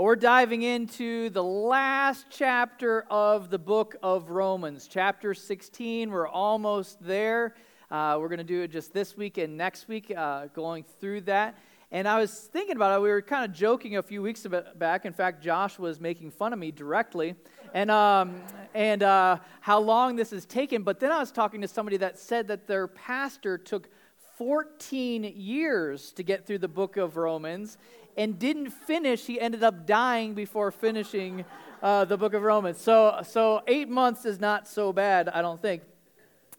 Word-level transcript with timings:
We're 0.00 0.14
diving 0.14 0.62
into 0.62 1.28
the 1.30 1.42
last 1.42 2.26
chapter 2.30 3.04
of 3.10 3.50
the 3.50 3.58
book 3.58 3.96
of 4.00 4.30
Romans, 4.30 4.86
chapter 4.88 5.34
16. 5.34 6.12
We're 6.12 6.28
almost 6.28 7.04
there. 7.04 7.56
Uh, 7.90 8.16
we're 8.20 8.28
going 8.28 8.38
to 8.38 8.44
do 8.44 8.62
it 8.62 8.70
just 8.70 8.94
this 8.94 9.16
week 9.16 9.38
and 9.38 9.56
next 9.56 9.88
week, 9.88 10.12
uh, 10.16 10.46
going 10.54 10.84
through 11.00 11.22
that. 11.22 11.58
And 11.90 12.06
I 12.06 12.20
was 12.20 12.32
thinking 12.32 12.76
about 12.76 12.96
it. 12.96 13.02
We 13.02 13.08
were 13.08 13.20
kind 13.20 13.44
of 13.44 13.52
joking 13.52 13.96
a 13.96 14.02
few 14.04 14.22
weeks 14.22 14.46
back. 14.76 15.04
In 15.04 15.12
fact, 15.12 15.42
Josh 15.42 15.80
was 15.80 15.98
making 15.98 16.30
fun 16.30 16.52
of 16.52 16.60
me 16.60 16.70
directly, 16.70 17.34
and 17.74 17.90
um, 17.90 18.40
and 18.74 19.02
uh, 19.02 19.38
how 19.60 19.80
long 19.80 20.14
this 20.14 20.30
has 20.30 20.46
taken. 20.46 20.84
But 20.84 21.00
then 21.00 21.10
I 21.10 21.18
was 21.18 21.32
talking 21.32 21.60
to 21.62 21.68
somebody 21.68 21.96
that 21.96 22.20
said 22.20 22.46
that 22.48 22.68
their 22.68 22.86
pastor 22.86 23.58
took 23.58 23.88
14 24.36 25.24
years 25.24 26.12
to 26.12 26.22
get 26.22 26.46
through 26.46 26.58
the 26.58 26.68
book 26.68 26.96
of 26.96 27.16
Romans, 27.16 27.76
and 28.16 28.38
didn't 28.38 28.70
finish. 28.70 29.26
He 29.26 29.40
ended 29.40 29.62
up 29.62 29.86
dying 29.86 30.34
before 30.34 30.70
finishing 30.70 31.44
uh, 31.82 32.04
the 32.04 32.16
book 32.16 32.34
of 32.34 32.42
Romans. 32.42 32.80
So, 32.80 33.20
so 33.22 33.62
eight 33.66 33.88
months 33.88 34.24
is 34.24 34.40
not 34.40 34.66
so 34.66 34.92
bad, 34.92 35.28
I 35.28 35.42
don't 35.42 35.60
think. 35.60 35.82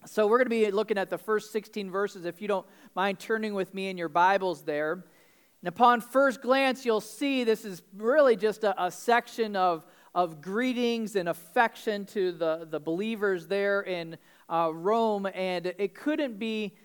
So 0.06 0.28
we're 0.28 0.38
going 0.38 0.46
to 0.46 0.50
be 0.50 0.72
looking 0.72 0.98
at 0.98 1.10
the 1.10 1.18
first 1.18 1.52
16 1.52 1.92
verses. 1.92 2.26
If 2.26 2.42
you 2.42 2.48
don't 2.48 2.66
mind 2.96 3.20
turning 3.20 3.54
with 3.54 3.74
me 3.74 3.90
in 3.90 3.98
your 3.98 4.10
Bibles 4.10 4.62
there. 4.62 5.04
And 5.62 5.68
upon 5.68 6.00
first 6.00 6.42
glance, 6.42 6.86
you'll 6.86 7.02
see 7.02 7.44
this 7.44 7.66
is 7.66 7.82
really 7.98 8.38
just 8.38 8.64
a, 8.64 8.82
a 8.82 8.90
section 8.90 9.58
of, 9.58 9.86
of 10.16 10.42
greetings 10.42 11.18
and 11.18 11.28
affection 11.28 12.06
to 12.08 12.32
the, 12.32 12.68
the 12.70 12.80
believers 12.80 13.48
there 13.48 13.82
in 13.82 14.18
uh, 14.50 14.72
Rome. 14.74 15.28
And 15.34 15.66
it 15.66 15.96
couldn't 15.96 16.40
be 16.40 16.76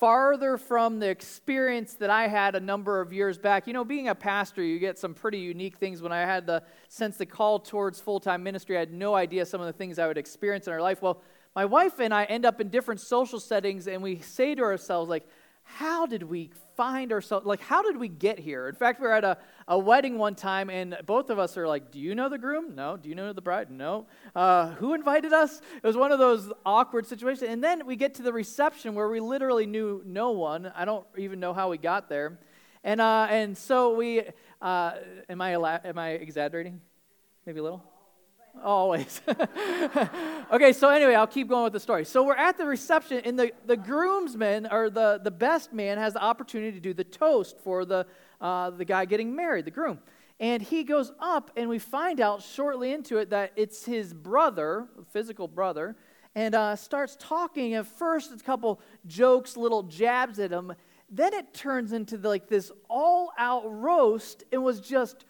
farther 0.00 0.56
from 0.56 0.98
the 0.98 1.08
experience 1.10 1.92
that 1.92 2.08
I 2.08 2.26
had 2.26 2.54
a 2.54 2.60
number 2.60 3.02
of 3.02 3.12
years 3.12 3.36
back. 3.36 3.66
You 3.66 3.74
know, 3.74 3.84
being 3.84 4.08
a 4.08 4.14
pastor, 4.14 4.62
you 4.62 4.78
get 4.78 4.98
some 4.98 5.12
pretty 5.12 5.38
unique 5.38 5.76
things. 5.76 6.00
When 6.00 6.10
I 6.10 6.20
had 6.20 6.46
the 6.46 6.62
sense 6.88 7.18
the 7.18 7.26
call 7.26 7.58
towards 7.58 8.00
full 8.00 8.18
time 8.18 8.42
ministry, 8.42 8.78
I 8.78 8.80
had 8.80 8.94
no 8.94 9.14
idea 9.14 9.44
some 9.44 9.60
of 9.60 9.66
the 9.66 9.74
things 9.74 9.98
I 9.98 10.06
would 10.06 10.16
experience 10.16 10.66
in 10.66 10.72
our 10.72 10.80
life. 10.80 11.02
Well, 11.02 11.20
my 11.54 11.66
wife 11.66 12.00
and 12.00 12.14
I 12.14 12.24
end 12.24 12.46
up 12.46 12.62
in 12.62 12.70
different 12.70 13.00
social 13.00 13.38
settings, 13.38 13.86
and 13.88 14.02
we 14.02 14.20
say 14.20 14.54
to 14.54 14.62
ourselves, 14.62 15.10
like, 15.10 15.28
how 15.76 16.06
did 16.06 16.22
we 16.22 16.50
find 16.76 17.12
ourselves? 17.12 17.46
Like, 17.46 17.60
how 17.60 17.82
did 17.82 17.96
we 17.96 18.08
get 18.08 18.38
here? 18.38 18.68
In 18.68 18.74
fact, 18.74 19.00
we 19.00 19.06
were 19.06 19.12
at 19.12 19.24
a, 19.24 19.38
a 19.68 19.78
wedding 19.78 20.18
one 20.18 20.34
time, 20.34 20.70
and 20.70 20.96
both 21.06 21.30
of 21.30 21.38
us 21.38 21.56
are 21.56 21.68
like, 21.68 21.90
Do 21.90 21.98
you 21.98 22.14
know 22.14 22.28
the 22.28 22.38
groom? 22.38 22.74
No. 22.74 22.96
Do 22.96 23.08
you 23.08 23.14
know 23.14 23.32
the 23.32 23.40
bride? 23.40 23.70
No. 23.70 24.06
Uh, 24.34 24.70
who 24.72 24.94
invited 24.94 25.32
us? 25.32 25.60
It 25.76 25.86
was 25.86 25.96
one 25.96 26.12
of 26.12 26.18
those 26.18 26.52
awkward 26.64 27.06
situations. 27.06 27.50
And 27.50 27.62
then 27.62 27.86
we 27.86 27.96
get 27.96 28.14
to 28.14 28.22
the 28.22 28.32
reception 28.32 28.94
where 28.94 29.08
we 29.08 29.20
literally 29.20 29.66
knew 29.66 30.02
no 30.04 30.30
one. 30.30 30.72
I 30.74 30.84
don't 30.84 31.06
even 31.16 31.40
know 31.40 31.52
how 31.52 31.70
we 31.70 31.78
got 31.78 32.08
there. 32.08 32.38
And, 32.82 33.00
uh, 33.00 33.26
and 33.28 33.56
so 33.56 33.94
we, 33.94 34.22
uh, 34.62 34.92
am, 35.28 35.40
I, 35.40 35.80
am 35.84 35.98
I 35.98 36.10
exaggerating? 36.10 36.80
Maybe 37.46 37.60
a 37.60 37.62
little? 37.62 37.89
Always. 38.62 39.20
okay, 40.52 40.72
so 40.72 40.90
anyway, 40.90 41.14
I'll 41.14 41.26
keep 41.26 41.48
going 41.48 41.64
with 41.64 41.72
the 41.72 41.80
story. 41.80 42.04
So 42.04 42.22
we're 42.22 42.34
at 42.36 42.58
the 42.58 42.66
reception, 42.66 43.22
and 43.24 43.38
the, 43.38 43.52
the 43.66 43.76
groomsman, 43.76 44.68
or 44.70 44.90
the, 44.90 45.20
the 45.22 45.30
best 45.30 45.72
man, 45.72 45.98
has 45.98 46.14
the 46.14 46.22
opportunity 46.22 46.72
to 46.72 46.80
do 46.80 46.92
the 46.92 47.04
toast 47.04 47.58
for 47.62 47.84
the, 47.84 48.06
uh, 48.40 48.70
the 48.70 48.84
guy 48.84 49.04
getting 49.04 49.34
married, 49.34 49.64
the 49.64 49.70
groom. 49.70 49.98
And 50.40 50.62
he 50.62 50.84
goes 50.84 51.12
up, 51.20 51.50
and 51.56 51.68
we 51.68 51.78
find 51.78 52.20
out 52.20 52.42
shortly 52.42 52.92
into 52.92 53.18
it 53.18 53.30
that 53.30 53.52
it's 53.56 53.84
his 53.84 54.12
brother, 54.12 54.88
physical 55.12 55.48
brother, 55.48 55.96
and 56.34 56.54
uh, 56.54 56.76
starts 56.76 57.16
talking. 57.18 57.74
At 57.74 57.86
first, 57.86 58.32
it's 58.32 58.42
a 58.42 58.44
couple 58.44 58.80
jokes, 59.06 59.56
little 59.56 59.82
jabs 59.82 60.38
at 60.38 60.50
him. 60.50 60.72
Then 61.10 61.34
it 61.34 61.52
turns 61.52 61.92
into 61.92 62.16
the, 62.16 62.28
like 62.28 62.48
this 62.48 62.70
all 62.88 63.32
out 63.38 63.64
roast. 63.66 64.44
and 64.52 64.62
was 64.62 64.80
just 64.80 65.24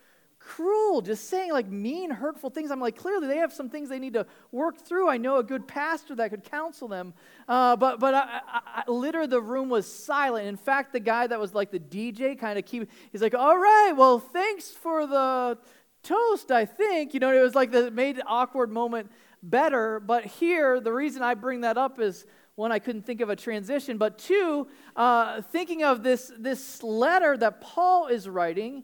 cruel, 0.50 1.00
just 1.00 1.28
saying 1.28 1.52
like 1.52 1.68
mean, 1.68 2.10
hurtful 2.10 2.50
things. 2.50 2.72
I'm 2.72 2.80
like, 2.80 2.96
clearly 2.96 3.28
they 3.28 3.36
have 3.36 3.52
some 3.52 3.70
things 3.70 3.88
they 3.88 4.00
need 4.00 4.14
to 4.14 4.26
work 4.50 4.78
through. 4.78 5.08
I 5.08 5.16
know 5.16 5.36
a 5.36 5.44
good 5.44 5.68
pastor 5.68 6.16
that 6.16 6.30
could 6.30 6.42
counsel 6.42 6.88
them. 6.88 7.14
Uh, 7.46 7.76
but 7.76 8.00
but 8.00 8.14
I, 8.14 8.40
I, 8.48 8.82
I, 8.86 8.90
literally 8.90 9.28
the 9.28 9.40
room 9.40 9.68
was 9.68 9.86
silent. 9.86 10.48
In 10.48 10.56
fact, 10.56 10.92
the 10.92 10.98
guy 10.98 11.28
that 11.28 11.38
was 11.38 11.54
like 11.54 11.70
the 11.70 11.78
DJ 11.78 12.36
kind 12.36 12.58
of 12.58 12.64
keep, 12.66 12.90
he's 13.12 13.22
like, 13.22 13.34
all 13.34 13.56
right, 13.56 13.92
well, 13.96 14.18
thanks 14.18 14.70
for 14.70 15.06
the 15.06 15.56
toast, 16.02 16.50
I 16.50 16.64
think. 16.64 17.14
You 17.14 17.20
know, 17.20 17.32
it 17.32 17.42
was 17.42 17.54
like 17.54 17.70
the 17.70 17.92
made 17.92 18.16
the 18.16 18.26
awkward 18.26 18.72
moment 18.72 19.10
better. 19.44 20.00
But 20.00 20.26
here, 20.26 20.80
the 20.80 20.92
reason 20.92 21.22
I 21.22 21.34
bring 21.34 21.60
that 21.60 21.78
up 21.78 22.00
is 22.00 22.26
one, 22.56 22.72
I 22.72 22.80
couldn't 22.80 23.06
think 23.06 23.20
of 23.20 23.30
a 23.30 23.36
transition, 23.36 23.98
but 23.98 24.18
two, 24.18 24.66
uh, 24.96 25.42
thinking 25.42 25.84
of 25.84 26.02
this, 26.02 26.32
this 26.36 26.82
letter 26.82 27.36
that 27.36 27.60
Paul 27.60 28.08
is 28.08 28.28
writing 28.28 28.82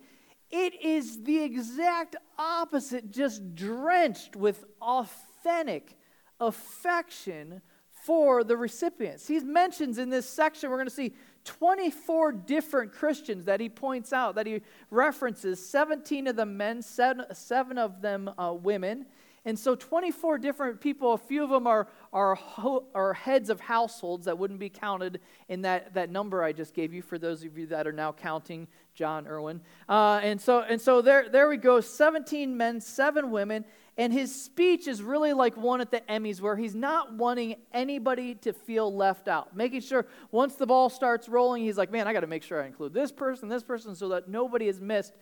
it 0.51 0.81
is 0.83 1.23
the 1.23 1.43
exact 1.43 2.17
opposite, 2.39 3.11
just 3.11 3.55
drenched 3.55 4.37
with 4.37 4.65
authentic 4.81 5.97
affection 6.41 7.63
for 8.05 8.45
the 8.45 8.57
recipients. 8.57 9.27
He 9.27 9.41
mentions 9.41 9.99
in 9.99 10.11
this 10.11 10.29
section, 10.29 10.71
we're 10.71 10.77
going 10.77 10.89
to 10.89 10.95
see 10.95 11.15
24 11.45 12.33
different 12.33 12.93
Christians 12.93 13.47
that 13.47 13.61
he 13.61 13.69
points 13.69 14.13
out, 14.13 14.37
that 14.37 14.47
he 14.47 14.63
references 14.91 15.65
17 15.65 16.29
of 16.29 16.37
them 16.37 16.57
men, 16.57 16.83
seven, 16.83 17.25
seven 17.33 17.79
of 17.79 18.01
them 18.03 18.31
uh, 18.39 18.53
women. 18.53 19.07
And 19.45 19.57
so 19.57 19.77
24 19.77 20.39
different 20.39 20.81
people, 20.81 21.13
a 21.13 21.19
few 21.19 21.45
of 21.45 21.51
them 21.51 21.69
are, 21.69 21.87
are, 22.13 22.35
ho- 22.35 22.85
are 22.95 23.13
heads 23.13 23.49
of 23.49 23.61
households 23.61 24.27
that 24.27 24.37
wouldn't 24.37 24.59
be 24.59 24.69
counted 24.69 25.21
in 25.49 25.63
that, 25.63 25.95
that 25.95 26.11
number 26.11 26.43
I 26.43 26.53
just 26.53 26.75
gave 26.75 26.93
you 26.93 27.01
for 27.01 27.17
those 27.17 27.45
of 27.45 27.57
you 27.57 27.67
that 27.69 27.87
are 27.87 27.93
now 27.93 28.13
counting 28.13 28.67
John 28.97 29.29
Irwin. 29.29 29.61
Uh, 29.89 30.21
and 30.23 30.41
so, 30.41 30.61
and 30.63 30.81
so 30.81 31.03
there, 31.03 31.29
there 31.29 31.49
we 31.49 31.59
go 31.59 31.81
17 31.81 32.57
men, 32.57 32.81
seven 32.81 33.31
women. 33.31 33.65
And 33.99 34.13
his 34.13 34.35
speech 34.35 34.89
is 34.89 35.03
really 35.03 35.33
like 35.33 35.57
one 35.57 35.81
at 35.81 35.91
the 35.91 36.01
Emmys 36.03 36.41
where 36.41 36.57
he's 36.57 36.75
not 36.75 37.15
wanting 37.15 37.57
anybody 37.73 38.35
to 38.37 38.53
feel 38.53 38.95
left 38.95 39.29
out. 39.29 39.57
Making 39.57 39.81
sure 39.81 40.07
once 40.31 40.57
the 40.57 40.67
ball 40.67 40.91
starts 40.91 41.29
rolling, 41.29 41.63
he's 41.63 41.79
like, 41.79 41.91
man, 41.91 42.07
I 42.07 42.13
got 42.13 42.21
to 42.21 42.27
make 42.27 42.43
sure 42.43 42.63
I 42.63 42.67
include 42.67 42.93
this 42.93 43.11
person, 43.11 43.49
this 43.49 43.63
person, 43.63 43.95
so 43.95 44.11
that 44.11 44.29
nobody 44.29 44.69
is 44.69 44.81
missed. 44.81 45.15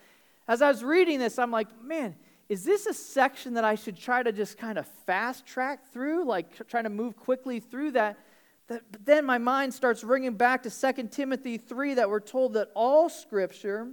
As 0.49 0.61
I 0.61 0.69
was 0.69 0.83
reading 0.83 1.21
this, 1.21 1.39
I'm 1.39 1.53
like, 1.53 1.69
man, 1.85 2.17
is 2.49 2.65
this 2.65 2.87
a 2.87 2.95
section 2.95 3.55
that 3.55 3.65
I 3.65 3.77
should 3.77 3.97
try 3.97 4.23
to 4.23 4.33
just 4.33 4.59
kind 4.59 4.77
of 4.77 4.87
fast 5.07 5.47
track 5.47 5.93
through, 5.93 6.25
like 6.25 6.67
trying 6.69 6.85
to 6.85 6.91
move 6.91 7.17
quickly 7.17 7.61
through 7.61 7.93
that? 7.93 8.19
But 8.67 8.83
then 9.05 9.27
my 9.27 9.39
mind 9.39 9.75
starts 9.75 10.03
ringing 10.03 10.37
back 10.37 10.63
to 10.63 10.71
2 10.71 11.09
Timothy 11.09 11.59
3 11.59 11.95
that 11.95 12.09
we're 12.09 12.21
told 12.21 12.55
that 12.55 12.71
all 12.75 13.09
scripture 13.09 13.89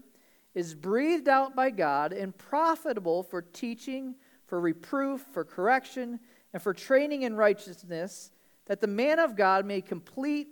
is 0.54 0.74
breathed 0.74 1.28
out 1.28 1.56
by 1.56 1.70
God 1.70 2.14
and 2.14 2.38
profitable 2.38 3.24
for 3.24 3.42
teaching, 3.42 4.16
for 4.48 4.60
reproof, 4.60 5.26
for 5.34 5.44
correction, 5.44 6.20
and 6.54 6.62
for 6.62 6.74
training 6.74 7.24
in 7.24 7.36
righteousness, 7.36 8.32
that 8.66 8.82
the 8.82 8.88
man 8.88 9.20
of 9.20 9.36
God 9.36 9.66
may 9.66 9.82
complete 9.82 10.48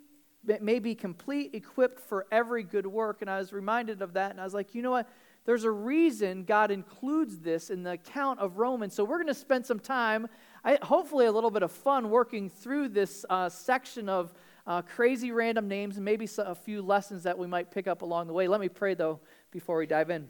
may 0.61 0.79
be 0.79 0.95
complete, 0.95 1.53
equipped 1.53 1.99
for 1.99 2.25
every 2.31 2.63
good 2.63 2.87
work. 2.87 3.21
And 3.21 3.29
I 3.29 3.39
was 3.39 3.51
reminded 3.51 4.01
of 4.01 4.13
that, 4.13 4.31
and 4.31 4.39
I 4.39 4.43
was 4.43 4.53
like, 4.53 4.73
you 4.73 4.81
know 4.81 4.91
what? 4.91 5.09
There's 5.45 5.63
a 5.63 5.71
reason 5.71 6.43
God 6.43 6.71
includes 6.71 7.39
this 7.39 7.69
in 7.69 7.83
the 7.83 7.93
account 7.93 8.39
of 8.39 8.57
Romans. 8.57 8.93
So 8.93 9.03
we're 9.03 9.17
going 9.17 9.27
to 9.27 9.33
spend 9.33 9.65
some 9.65 9.79
time, 9.79 10.27
I, 10.63 10.77
hopefully, 10.81 11.25
a 11.25 11.31
little 11.31 11.51
bit 11.51 11.63
of 11.63 11.71
fun 11.71 12.09
working 12.09 12.49
through 12.49 12.89
this 12.89 13.25
uh, 13.29 13.49
section 13.49 14.09
of 14.09 14.33
uh, 14.67 14.81
crazy 14.81 15.31
random 15.31 15.67
names 15.67 15.95
and 15.95 16.05
maybe 16.05 16.27
a 16.37 16.55
few 16.55 16.81
lessons 16.81 17.23
that 17.23 17.37
we 17.37 17.47
might 17.47 17.71
pick 17.71 17.87
up 17.87 18.01
along 18.01 18.27
the 18.27 18.33
way. 18.33 18.47
Let 18.47 18.59
me 18.59 18.69
pray, 18.69 18.93
though, 18.93 19.19
before 19.51 19.77
we 19.77 19.87
dive 19.87 20.09
in. 20.09 20.29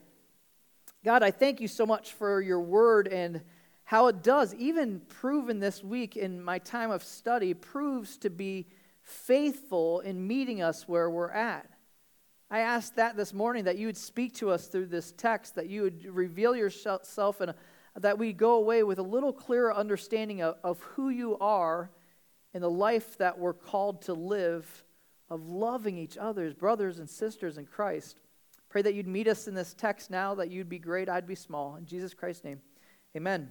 God, 1.04 1.24
I 1.24 1.32
thank 1.32 1.62
you 1.62 1.68
so 1.68 1.86
much 1.86 2.14
for 2.14 2.42
your 2.42 2.60
word 2.60 3.08
and 3.08 3.42
how 3.84 4.08
it 4.08 4.22
does, 4.22 4.54
even 4.56 5.00
proven 5.00 5.60
this 5.60 5.84
week 5.84 6.16
in 6.16 6.44
my 6.44 6.60
time 6.60 6.92
of 6.92 7.04
study, 7.04 7.56
proves 7.56 8.18
to 8.18 8.30
be 8.30 8.68
faithful 9.02 10.02
in 10.02 10.28
meeting 10.28 10.62
us 10.62 10.88
where 10.88 11.10
we're 11.10 11.32
at. 11.32 11.68
I 12.52 12.60
ask 12.60 12.96
that 12.96 13.18
this 13.18 13.34
morning 13.34 13.64
that 13.64 13.78
you 13.78 13.88
would 13.88 13.98
speak 13.98 14.36
to 14.36 14.52
us 14.52 14.68
through 14.68 14.88
this 14.88 15.12
text, 15.12 15.56
that 15.56 15.70
you 15.70 15.82
would 15.84 16.06
reveal 16.06 16.56
yourself, 16.56 17.42
and 17.42 17.54
that 18.02 18.18
we 18.18 18.34
go 18.34 18.54
away 18.54 18.84
with 18.84 19.00
a 19.00 19.04
little 19.04 19.34
clearer 19.34 19.74
understanding 19.74 20.42
of, 20.42 20.56
of 20.64 20.80
who 20.82 21.10
you 21.10 21.38
are 21.40 21.90
in 22.54 22.62
the 22.62 22.70
life 22.70 23.18
that 23.18 23.38
we're 23.38 23.54
called 23.54 24.02
to 24.04 24.14
live, 24.14 24.86
of 25.30 25.48
loving 25.48 25.98
each 25.98 26.18
other 26.18 26.46
as 26.46 26.54
brothers 26.54 27.00
and 27.00 27.10
sisters 27.10 27.58
in 27.58 27.66
Christ. 27.66 28.20
Pray 28.70 28.82
that 28.82 28.94
you'd 28.94 29.08
meet 29.08 29.28
us 29.28 29.48
in 29.48 29.54
this 29.54 29.74
text 29.74 30.10
now, 30.10 30.36
that 30.36 30.50
you'd 30.50 30.70
be 30.70 30.80
great, 30.80 31.10
I'd 31.10 31.28
be 31.28 31.36
small. 31.36 31.76
In 31.76 31.86
Jesus 31.86 32.14
Christ's 32.14 32.44
name, 32.44 32.62
amen. 33.16 33.50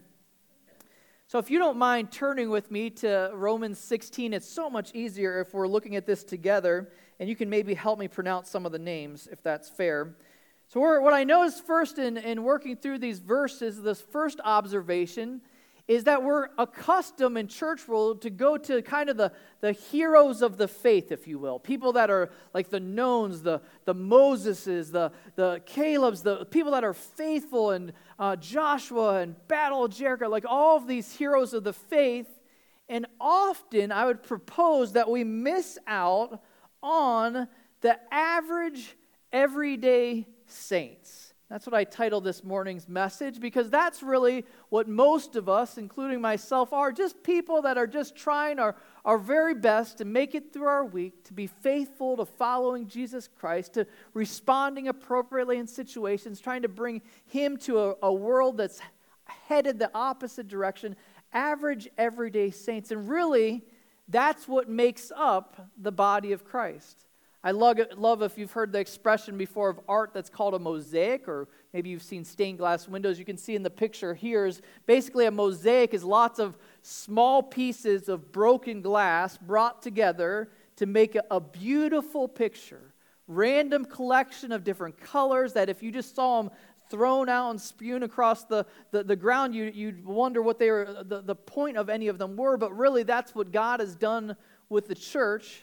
So, 1.27 1.39
if 1.39 1.51
you 1.51 1.59
don't 1.59 1.77
mind 1.77 2.11
turning 2.11 2.49
with 2.49 2.71
me 2.71 2.89
to 2.91 3.31
Romans 3.35 3.79
16, 3.79 4.33
it's 4.33 4.49
so 4.49 4.71
much 4.71 4.95
easier 4.95 5.41
if 5.41 5.53
we're 5.53 5.69
looking 5.69 5.95
at 5.95 6.07
this 6.07 6.25
together, 6.25 6.91
and 7.21 7.29
you 7.29 7.37
can 7.37 7.51
maybe 7.51 7.75
help 7.75 7.99
me 7.99 8.09
pronounce 8.09 8.49
some 8.49 8.65
of 8.65 8.73
the 8.73 8.79
names, 8.79 9.29
if 9.31 9.43
that's 9.43 9.69
fair. 9.69 10.15
So, 10.71 10.81
what 11.01 11.15
I 11.15 11.23
is 11.45 11.59
first 11.61 11.99
in, 11.99 12.19
in 12.19 12.43
working 12.43 12.77
through 12.77 12.99
these 12.99 13.21
verses, 13.21 13.81
this 13.81 14.03
first 14.03 14.39
observation 14.45 15.41
is 15.87 16.05
that 16.05 16.23
we're 16.23 16.51
accustomed 16.59 17.39
in 17.39 17.49
church 17.49 17.89
world 17.89 18.21
to 18.21 18.29
go 18.29 18.59
to 18.59 18.83
kind 18.83 19.09
of 19.09 19.17
the, 19.17 19.33
the 19.63 19.73
heroes 19.73 20.43
of 20.43 20.59
the 20.59 20.69
faith, 20.69 21.11
if 21.11 21.27
you 21.27 21.39
will. 21.39 21.59
People 21.59 21.95
that 21.95 22.11
are 22.11 22.31
like 22.53 22.69
the 22.69 22.81
knowns, 22.81 23.41
the, 23.41 23.63
the 23.87 23.95
Moseses, 23.95 24.93
the, 24.93 25.11
the 25.37 25.63
Calebs, 25.65 26.23
the 26.23 26.45
people 26.45 26.73
that 26.73 26.85
are 26.85 26.93
faithful, 26.93 27.71
and 27.71 27.95
uh, 28.19 28.37
Joshua 28.37 29.21
and 29.21 29.35
Battle 29.49 29.87
of 29.87 29.95
Jericho, 29.95 30.29
like 30.29 30.45
all 30.47 30.77
of 30.77 30.87
these 30.87 31.11
heroes 31.15 31.55
of 31.55 31.65
the 31.65 31.73
faith. 31.73 32.29
And 32.91 33.07
often 33.19 33.91
I 33.91 34.05
would 34.05 34.23
propose 34.23 34.93
that 34.93 35.09
we 35.09 35.25
miss 35.25 35.79
out 35.87 36.43
on 36.83 37.49
the 37.81 37.99
average, 38.13 38.95
everyday 39.33 40.27
saints. 40.49 41.29
That's 41.49 41.65
what 41.65 41.73
I 41.73 41.85
titled 41.85 42.25
this 42.25 42.45
morning's 42.45 42.91
message 42.91 43.41
because 43.41 43.71
that's 43.71 44.03
really 44.03 44.45
what 44.69 44.87
most 44.87 45.35
of 45.35 45.49
us, 45.49 45.79
including 45.79 46.21
myself, 46.21 46.75
are 46.75 46.93
just 46.93 47.23
people 47.23 47.63
that 47.63 47.79
are 47.79 47.87
just 47.87 48.15
trying 48.15 48.59
our, 48.59 48.77
our 49.07 49.17
very 49.17 49.55
best 49.55 49.97
to 49.99 50.05
make 50.05 50.35
it 50.35 50.53
through 50.53 50.67
our 50.67 50.85
week, 50.85 51.25
to 51.25 51.33
be 51.33 51.47
faithful 51.47 52.19
to 52.19 52.27
following 52.27 52.87
Jesus 52.87 53.31
Christ, 53.35 53.73
to 53.75 53.87
responding 54.13 54.89
appropriately 54.89 55.57
in 55.57 55.67
situations, 55.67 56.39
trying 56.39 56.63
to 56.63 56.69
bring 56.69 57.01
Him 57.25 57.57
to 57.59 57.79
a, 57.79 57.95
a 58.03 58.13
world 58.13 58.59
that's 58.59 58.81
headed 59.25 59.79
the 59.79 59.91
opposite 59.95 60.49
direction. 60.49 60.97
Average, 61.33 61.89
everyday 61.97 62.51
saints. 62.51 62.91
And 62.91 63.09
really, 63.09 63.65
that's 64.07 64.47
what 64.47 64.69
makes 64.69 65.11
up 65.17 65.71
the 65.79 65.93
body 65.93 66.33
of 66.33 66.45
Christ. 66.45 67.08
I 67.45 67.53
love, 67.53 67.79
love 67.97 68.23
if 68.23 68.37
you've 68.37 68.51
heard 68.51 68.73
the 68.73 68.81
expression 68.81 69.39
before 69.39 69.69
of 69.69 69.79
art 69.89 70.11
that's 70.13 70.29
called 70.29 70.55
a 70.55 70.59
mosaic, 70.59 71.29
or 71.29 71.49
maybe 71.73 71.89
you've 71.89 72.03
seen 72.03 72.25
stained 72.25 72.59
glass 72.59 72.89
windows. 72.89 73.19
You 73.19 73.25
can 73.25 73.37
see 73.37 73.55
in 73.55 73.63
the 73.63 73.71
picture 73.71 74.13
here 74.13 74.45
is 74.45 74.61
basically 74.87 75.27
a 75.27 75.31
mosaic 75.31 75.95
is 75.95 76.03
lots 76.03 76.41
of 76.41 76.59
small 76.83 77.43
pieces 77.43 78.09
of 78.09 78.33
broken 78.33 78.83
glass 78.83 79.39
brought 79.39 79.83
together 79.83 80.51
to 80.77 80.87
make 80.87 81.15
a, 81.15 81.23
a 81.31 81.41
beautiful 81.41 82.27
picture. 82.27 82.93
Random 83.29 83.85
collection 83.85 84.51
of 84.51 84.65
different 84.65 84.99
colors 85.01 85.53
that 85.53 85.69
if 85.69 85.81
you 85.81 85.93
just 85.93 86.17
saw 86.17 86.43
them 86.43 86.51
thrown 86.91 87.29
out 87.29 87.51
and 87.51 87.61
spewed 87.61 88.03
across 88.03 88.45
the, 88.45 88.67
the, 88.91 89.05
the 89.05 89.15
ground, 89.15 89.55
you, 89.55 89.71
you'd 89.73 90.05
wonder 90.05 90.43
what 90.43 90.59
they 90.59 90.71
were, 90.71 91.05
the, 91.07 91.21
the 91.21 91.37
point 91.37 91.77
of 91.77 91.89
any 91.89 92.09
of 92.09 92.19
them 92.19 92.35
were. 92.37 92.57
But 92.57 92.77
really, 92.77 93.05
that's 93.05 93.35
what 93.35 93.53
God 93.53 93.79
has 93.79 93.95
done 93.95 94.35
with 94.71 94.89
the 94.89 94.95
church 94.95 95.63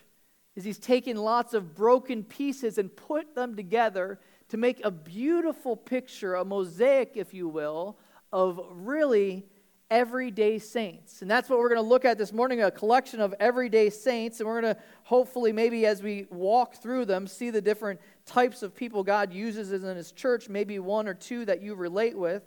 is 0.56 0.64
he's 0.64 0.80
taken 0.80 1.18
lots 1.18 1.54
of 1.54 1.76
broken 1.76 2.24
pieces 2.24 2.78
and 2.78 2.96
put 2.96 3.36
them 3.36 3.56
together 3.56 4.20
to 4.50 4.58
make 4.58 4.84
a 4.84 4.92
beautiful 4.92 5.76
picture, 5.76 6.36
a 6.36 6.46
mosaic, 6.46 7.14
if 7.16 7.34
you 7.34 7.48
will, 7.48 7.98
of 8.32 8.60
really 8.72 9.46
everyday 9.92 10.58
saints. 10.58 11.22
And 11.22 11.30
that's 11.30 11.50
what 11.50 11.60
we're 11.60 11.70
going 11.70 11.82
to 11.82 11.88
look 11.88 12.06
at 12.06 12.18
this 12.18 12.34
morning 12.34 12.64
a 12.64 12.72
collection 12.72 13.22
of 13.22 13.34
everyday 13.40 13.90
saints. 13.90 14.40
And 14.40 14.48
we're 14.48 14.62
going 14.62 14.76
to 14.76 14.82
hopefully, 15.04 15.52
maybe 15.52 15.86
as 15.86 16.02
we 16.02 16.26
walk 16.30 16.76
through 16.76 17.06
them, 17.06 17.28
see 17.28 17.50
the 17.50 17.62
different 17.62 18.00
types 18.26 18.64
of 18.64 18.76
people 18.76 19.04
God 19.04 19.34
uses 19.34 19.72
in 19.72 19.84
his 19.96 20.12
church, 20.12 20.50
maybe 20.50 20.80
one 20.80 21.08
or 21.08 21.14
two 21.14 21.46
that 21.46 21.62
you 21.62 21.76
relate 21.76 22.18
with. 22.18 22.44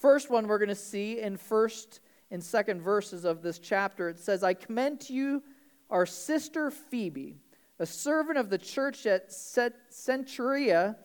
First 0.00 0.30
one 0.30 0.48
we're 0.48 0.58
going 0.58 0.68
to 0.68 0.74
see 0.74 1.20
in 1.20 1.36
first 1.36 2.00
and 2.30 2.42
second 2.42 2.80
verses 2.80 3.24
of 3.24 3.42
this 3.42 3.58
chapter. 3.58 4.08
It 4.08 4.18
says, 4.18 4.42
I 4.42 4.54
commend 4.54 5.00
to 5.02 5.12
you 5.12 5.42
our 5.90 6.06
sister 6.06 6.70
Phoebe, 6.70 7.36
a 7.78 7.86
servant 7.86 8.38
of 8.38 8.50
the 8.50 8.58
church 8.58 9.06
at 9.06 9.30
Cenchreae, 9.30 10.96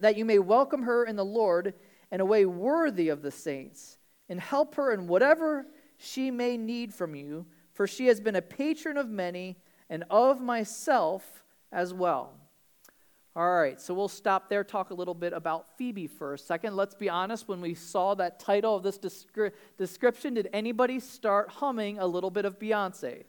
that 0.00 0.16
you 0.16 0.24
may 0.24 0.38
welcome 0.38 0.82
her 0.82 1.04
in 1.04 1.16
the 1.16 1.24
Lord 1.24 1.74
in 2.10 2.20
a 2.20 2.24
way 2.24 2.46
worthy 2.46 3.08
of 3.08 3.22
the 3.22 3.30
saints, 3.30 3.98
and 4.28 4.40
help 4.40 4.76
her 4.76 4.92
in 4.92 5.06
whatever 5.08 5.66
she 5.96 6.30
may 6.30 6.56
need 6.56 6.94
from 6.94 7.14
you, 7.14 7.46
for 7.72 7.86
she 7.86 8.06
has 8.06 8.20
been 8.20 8.36
a 8.36 8.42
patron 8.42 8.96
of 8.96 9.08
many 9.08 9.56
and 9.90 10.04
of 10.10 10.40
myself 10.40 11.44
as 11.72 11.92
well. 11.92 12.34
All 13.36 13.54
right, 13.54 13.80
so 13.80 13.94
we'll 13.94 14.08
stop 14.08 14.48
there, 14.48 14.64
talk 14.64 14.90
a 14.90 14.94
little 14.94 15.14
bit 15.14 15.32
about 15.32 15.76
Phoebe 15.76 16.08
for 16.08 16.34
a 16.34 16.38
second. 16.38 16.74
Let's 16.74 16.94
be 16.94 17.08
honest, 17.08 17.46
when 17.46 17.60
we 17.60 17.74
saw 17.74 18.14
that 18.14 18.40
title 18.40 18.74
of 18.74 18.82
this 18.82 18.98
descri- 18.98 19.52
description, 19.76 20.34
did 20.34 20.48
anybody 20.52 20.98
start 20.98 21.48
humming 21.48 22.00
a 22.00 22.06
little 22.06 22.30
bit 22.30 22.44
of 22.44 22.58
Beyonce? 22.58 23.24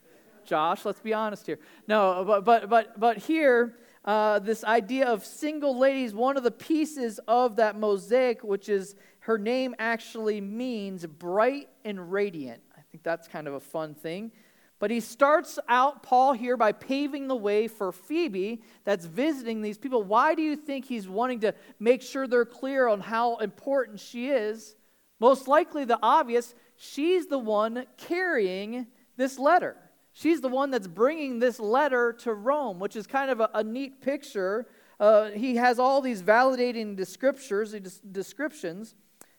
Josh. 0.49 0.83
Let's 0.83 0.99
be 0.99 1.13
honest 1.13 1.45
here. 1.45 1.59
No, 1.87 2.23
but 2.25 2.43
but 2.43 2.69
but 2.69 2.99
but 2.99 3.17
here, 3.17 3.77
uh, 4.03 4.39
this 4.39 4.63
idea 4.63 5.05
of 5.05 5.23
single 5.23 5.77
ladies, 5.77 6.13
one 6.13 6.37
of 6.37 6.43
the 6.43 6.51
pieces 6.51 7.19
of 7.27 7.57
that 7.57 7.77
mosaic, 7.77 8.43
which 8.43 8.67
is 8.67 8.95
her 9.19 9.37
name 9.37 9.75
actually 9.77 10.41
means 10.41 11.05
bright 11.05 11.69
and 11.85 12.11
radiant. 12.11 12.63
I 12.75 12.81
think 12.91 13.03
that's 13.03 13.27
kind 13.27 13.47
of 13.47 13.53
a 13.53 13.59
fun 13.59 13.93
thing. 13.93 14.31
But 14.79 14.89
he 14.91 15.01
starts 15.01 15.59
out, 15.67 16.03
Paul, 16.03 16.33
here 16.33 16.57
by 16.57 16.71
paving 16.71 17.27
the 17.27 17.35
way 17.35 17.67
for 17.67 17.91
Phoebe 17.91 18.63
that's 18.85 19.05
visiting 19.05 19.61
these 19.61 19.77
people. 19.77 20.03
Why 20.03 20.33
do 20.33 20.41
you 20.41 20.55
think 20.55 20.85
he's 20.85 21.07
wanting 21.07 21.41
to 21.41 21.53
make 21.79 22.01
sure 22.01 22.27
they're 22.27 22.45
clear 22.45 22.87
on 22.87 23.01
how 23.01 23.37
important 23.37 23.99
she 23.99 24.29
is? 24.29 24.75
Most 25.19 25.49
likely, 25.49 25.83
the 25.83 25.99
obvious, 26.01 26.55
she's 26.77 27.27
the 27.27 27.37
one 27.37 27.85
carrying 27.97 28.87
this 29.17 29.37
letter. 29.37 29.75
She's 30.13 30.41
the 30.41 30.49
one 30.49 30.71
that's 30.71 30.87
bringing 30.87 31.39
this 31.39 31.59
letter 31.59 32.13
to 32.19 32.33
Rome, 32.33 32.79
which 32.79 32.95
is 32.95 33.07
kind 33.07 33.31
of 33.31 33.39
a, 33.39 33.49
a 33.53 33.63
neat 33.63 34.01
picture. 34.01 34.67
Uh, 34.99 35.29
he 35.29 35.55
has 35.55 35.79
all 35.79 36.01
these 36.01 36.21
validating 36.21 36.95
descriptions 36.95 38.95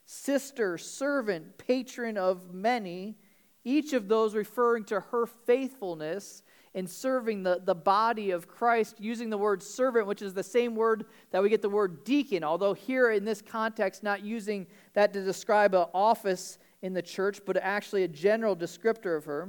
sister, 0.06 0.76
servant, 0.76 1.56
patron 1.56 2.16
of 2.16 2.52
many, 2.52 3.16
each 3.62 3.92
of 3.92 4.08
those 4.08 4.34
referring 4.34 4.82
to 4.82 4.98
her 4.98 5.24
faithfulness 5.24 6.42
in 6.74 6.86
serving 6.86 7.44
the, 7.44 7.60
the 7.64 7.74
body 7.74 8.30
of 8.30 8.48
Christ, 8.48 8.96
using 8.98 9.30
the 9.30 9.38
word 9.38 9.62
servant, 9.62 10.06
which 10.06 10.22
is 10.22 10.34
the 10.34 10.42
same 10.42 10.74
word 10.74 11.06
that 11.30 11.42
we 11.42 11.48
get 11.48 11.62
the 11.62 11.68
word 11.68 12.04
deacon, 12.04 12.42
although 12.42 12.74
here 12.74 13.10
in 13.10 13.24
this 13.24 13.42
context, 13.42 14.02
not 14.02 14.24
using 14.24 14.66
that 14.94 15.12
to 15.12 15.24
describe 15.24 15.74
an 15.74 15.86
office 15.94 16.58
in 16.82 16.92
the 16.92 17.02
church, 17.02 17.40
but 17.44 17.56
actually 17.56 18.04
a 18.04 18.08
general 18.08 18.56
descriptor 18.56 19.16
of 19.16 19.24
her. 19.24 19.48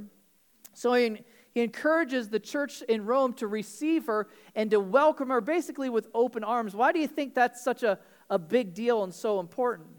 So 0.73 0.94
he, 0.94 1.21
he 1.53 1.62
encourages 1.62 2.29
the 2.29 2.39
church 2.39 2.81
in 2.83 3.06
Rome 3.06 3.33
to 3.33 3.47
receive 3.47 4.07
her 4.07 4.27
and 4.56 4.71
to 4.71 4.79
welcome 4.79 5.29
her 5.29 5.41
basically 5.41 5.89
with 5.89 6.07
open 6.13 6.44
arms. 6.44 6.75
Why 6.75 6.91
do 6.91 7.00
you 7.00 7.07
think 7.07 7.35
that's 7.35 7.63
such 7.63 7.83
a, 7.83 8.00
a 8.29 8.39
big 8.39 8.73
deal 8.73 9.03
and 9.03 9.13
so 9.13 9.39
important? 9.39 9.89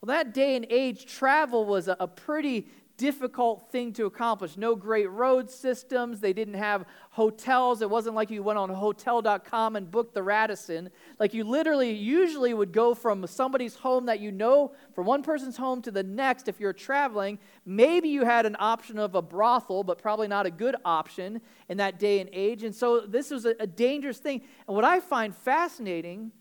Well, 0.00 0.16
that 0.16 0.32
day 0.34 0.56
and 0.56 0.66
age, 0.70 1.06
travel 1.06 1.64
was 1.64 1.88
a, 1.88 1.96
a 2.00 2.08
pretty 2.08 2.68
difficult 3.00 3.72
thing 3.72 3.94
to 3.94 4.04
accomplish. 4.04 4.58
No 4.58 4.76
great 4.76 5.10
road 5.10 5.50
systems. 5.50 6.20
They 6.20 6.34
didn't 6.34 6.54
have 6.54 6.84
hotels. 7.08 7.80
It 7.80 7.88
wasn't 7.88 8.14
like 8.14 8.30
you 8.30 8.42
went 8.42 8.58
on 8.58 8.68
hotel.com 8.68 9.76
and 9.76 9.90
booked 9.90 10.12
the 10.12 10.22
Radisson. 10.22 10.90
Like 11.18 11.32
you 11.32 11.44
literally 11.44 11.92
usually 11.92 12.52
would 12.52 12.72
go 12.72 12.92
from 12.92 13.26
somebody's 13.26 13.74
home 13.74 14.04
that 14.04 14.20
you 14.20 14.30
know, 14.30 14.72
from 14.94 15.06
one 15.06 15.22
person's 15.22 15.56
home 15.56 15.80
to 15.80 15.90
the 15.90 16.02
next 16.02 16.46
if 16.46 16.60
you're 16.60 16.74
traveling. 16.74 17.38
Maybe 17.64 18.10
you 18.10 18.26
had 18.26 18.44
an 18.44 18.56
option 18.58 18.98
of 18.98 19.14
a 19.14 19.22
brothel, 19.22 19.82
but 19.82 19.96
probably 19.96 20.28
not 20.28 20.44
a 20.44 20.50
good 20.50 20.76
option 20.84 21.40
in 21.70 21.78
that 21.78 21.98
day 21.98 22.20
and 22.20 22.28
age. 22.34 22.64
And 22.64 22.74
so 22.74 23.00
this 23.00 23.30
was 23.30 23.46
a, 23.46 23.54
a 23.60 23.66
dangerous 23.66 24.18
thing. 24.18 24.42
And 24.68 24.76
what 24.76 24.84
I 24.84 25.00
find 25.00 25.34
fascinating 25.34 26.32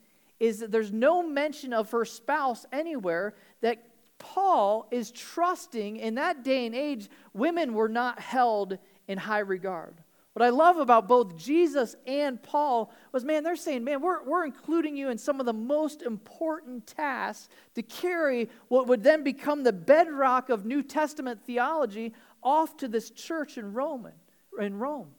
is 0.41 0.59
that 0.59 0.71
there's 0.71 0.91
no 0.91 1.25
mention 1.25 1.71
of 1.71 1.89
her 1.91 2.03
spouse 2.03 2.65
anywhere 2.73 3.33
that 3.61 3.88
Paul 4.19 4.87
is 4.91 5.11
trusting 5.11 5.97
in 5.97 6.15
that 6.15 6.43
day 6.43 6.65
and 6.65 6.75
age, 6.75 7.09
women 7.33 7.73
were 7.73 7.89
not 7.89 8.19
held 8.19 8.77
in 9.07 9.17
high 9.17 9.39
regard. 9.39 9.95
What 10.33 10.45
I 10.45 10.49
love 10.49 10.77
about 10.77 11.07
both 11.07 11.35
Jesus 11.35 11.95
and 12.05 12.41
Paul 12.41 12.93
was, 13.11 13.25
man, 13.25 13.43
they're 13.43 13.55
saying, 13.55 13.83
man, 13.83 14.01
we're, 14.01 14.23
we're 14.23 14.45
including 14.45 14.95
you 14.95 15.09
in 15.09 15.17
some 15.17 15.39
of 15.39 15.45
the 15.45 15.53
most 15.53 16.01
important 16.01 16.85
tasks 16.85 17.49
to 17.75 17.81
carry 17.81 18.49
what 18.67 18.87
would 18.87 19.03
then 19.03 19.23
become 19.23 19.63
the 19.63 19.73
bedrock 19.73 20.49
of 20.49 20.65
New 20.65 20.83
Testament 20.83 21.41
theology 21.45 22.13
off 22.43 22.77
to 22.77 22.87
this 22.87 23.09
church 23.09 23.57
in 23.57 23.73
Rome. 23.73 24.07
In 24.59 24.77
Rome. 24.77 25.09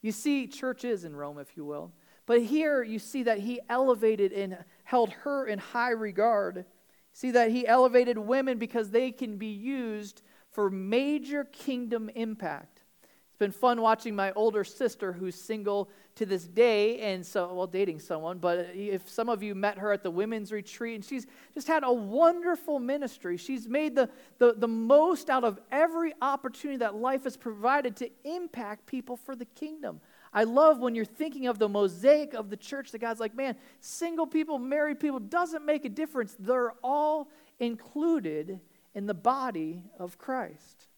You 0.00 0.12
see, 0.12 0.46
church 0.46 0.84
is 0.84 1.04
in 1.04 1.14
Rome, 1.14 1.38
if 1.38 1.56
you 1.56 1.64
will. 1.64 1.92
But 2.24 2.42
here 2.42 2.82
you 2.82 2.98
see 2.98 3.24
that 3.24 3.40
he 3.40 3.60
elevated 3.68 4.32
and 4.32 4.56
held 4.84 5.10
her 5.10 5.46
in 5.46 5.58
high 5.58 5.90
regard. 5.90 6.64
See 7.12 7.30
that 7.32 7.50
he 7.50 7.66
elevated 7.66 8.18
women 8.18 8.58
because 8.58 8.90
they 8.90 9.10
can 9.10 9.36
be 9.36 9.48
used 9.48 10.22
for 10.50 10.70
major 10.70 11.44
kingdom 11.44 12.10
impact. 12.14 12.80
It's 13.02 13.38
been 13.38 13.52
fun 13.52 13.80
watching 13.80 14.14
my 14.14 14.32
older 14.32 14.64
sister, 14.64 15.12
who's 15.12 15.34
single 15.34 15.88
to 16.16 16.26
this 16.26 16.44
day, 16.44 17.00
and 17.00 17.24
so, 17.24 17.54
well, 17.54 17.66
dating 17.66 17.98
someone, 17.98 18.38
but 18.38 18.68
if 18.74 19.08
some 19.08 19.30
of 19.30 19.42
you 19.42 19.54
met 19.54 19.78
her 19.78 19.92
at 19.92 20.02
the 20.02 20.10
women's 20.10 20.52
retreat, 20.52 20.96
and 20.96 21.04
she's 21.04 21.26
just 21.54 21.66
had 21.66 21.84
a 21.84 21.92
wonderful 21.92 22.78
ministry. 22.78 23.38
She's 23.38 23.66
made 23.66 23.94
the, 23.94 24.10
the, 24.38 24.52
the 24.52 24.68
most 24.68 25.30
out 25.30 25.44
of 25.44 25.58
every 25.70 26.12
opportunity 26.20 26.78
that 26.78 26.94
life 26.96 27.24
has 27.24 27.38
provided 27.38 27.96
to 27.96 28.10
impact 28.24 28.84
people 28.84 29.16
for 29.16 29.34
the 29.34 29.46
kingdom. 29.46 30.00
I 30.32 30.44
love 30.44 30.78
when 30.78 30.94
you're 30.94 31.04
thinking 31.04 31.46
of 31.46 31.58
the 31.58 31.68
mosaic 31.68 32.32
of 32.32 32.48
the 32.48 32.56
church 32.56 32.90
that 32.92 33.00
God's 33.00 33.20
like, 33.20 33.34
man, 33.34 33.56
single 33.80 34.26
people, 34.26 34.58
married 34.58 34.98
people, 34.98 35.20
doesn't 35.20 35.64
make 35.64 35.84
a 35.84 35.90
difference. 35.90 36.34
They're 36.38 36.72
all 36.82 37.28
included 37.60 38.60
in 38.94 39.06
the 39.06 39.14
body 39.14 39.82
of 39.98 40.18
Christ. 40.18 40.88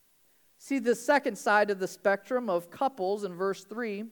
See 0.58 0.78
the 0.78 0.94
second 0.94 1.36
side 1.36 1.70
of 1.70 1.78
the 1.78 1.88
spectrum 1.88 2.48
of 2.48 2.70
couples 2.70 3.24
in 3.24 3.34
verse 3.34 3.64
3. 3.64 4.04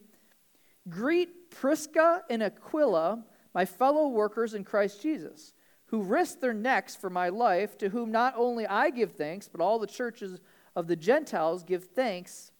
Greet 0.89 1.49
Prisca 1.49 2.23
and 2.29 2.43
Aquila, 2.43 3.23
my 3.53 3.65
fellow 3.65 4.09
workers 4.09 4.53
in 4.53 4.63
Christ 4.63 5.01
Jesus, 5.01 5.53
who 5.85 6.01
risked 6.01 6.41
their 6.41 6.53
necks 6.53 6.95
for 6.95 7.09
my 7.09 7.29
life, 7.29 7.77
to 7.77 7.89
whom 7.89 8.11
not 8.11 8.33
only 8.35 8.67
I 8.67 8.89
give 8.89 9.13
thanks, 9.13 9.47
but 9.47 9.61
all 9.61 9.79
the 9.79 9.87
churches 9.87 10.41
of 10.75 10.87
the 10.87 10.95
Gentiles 10.95 11.63
give 11.63 11.85
thanks 11.85 12.51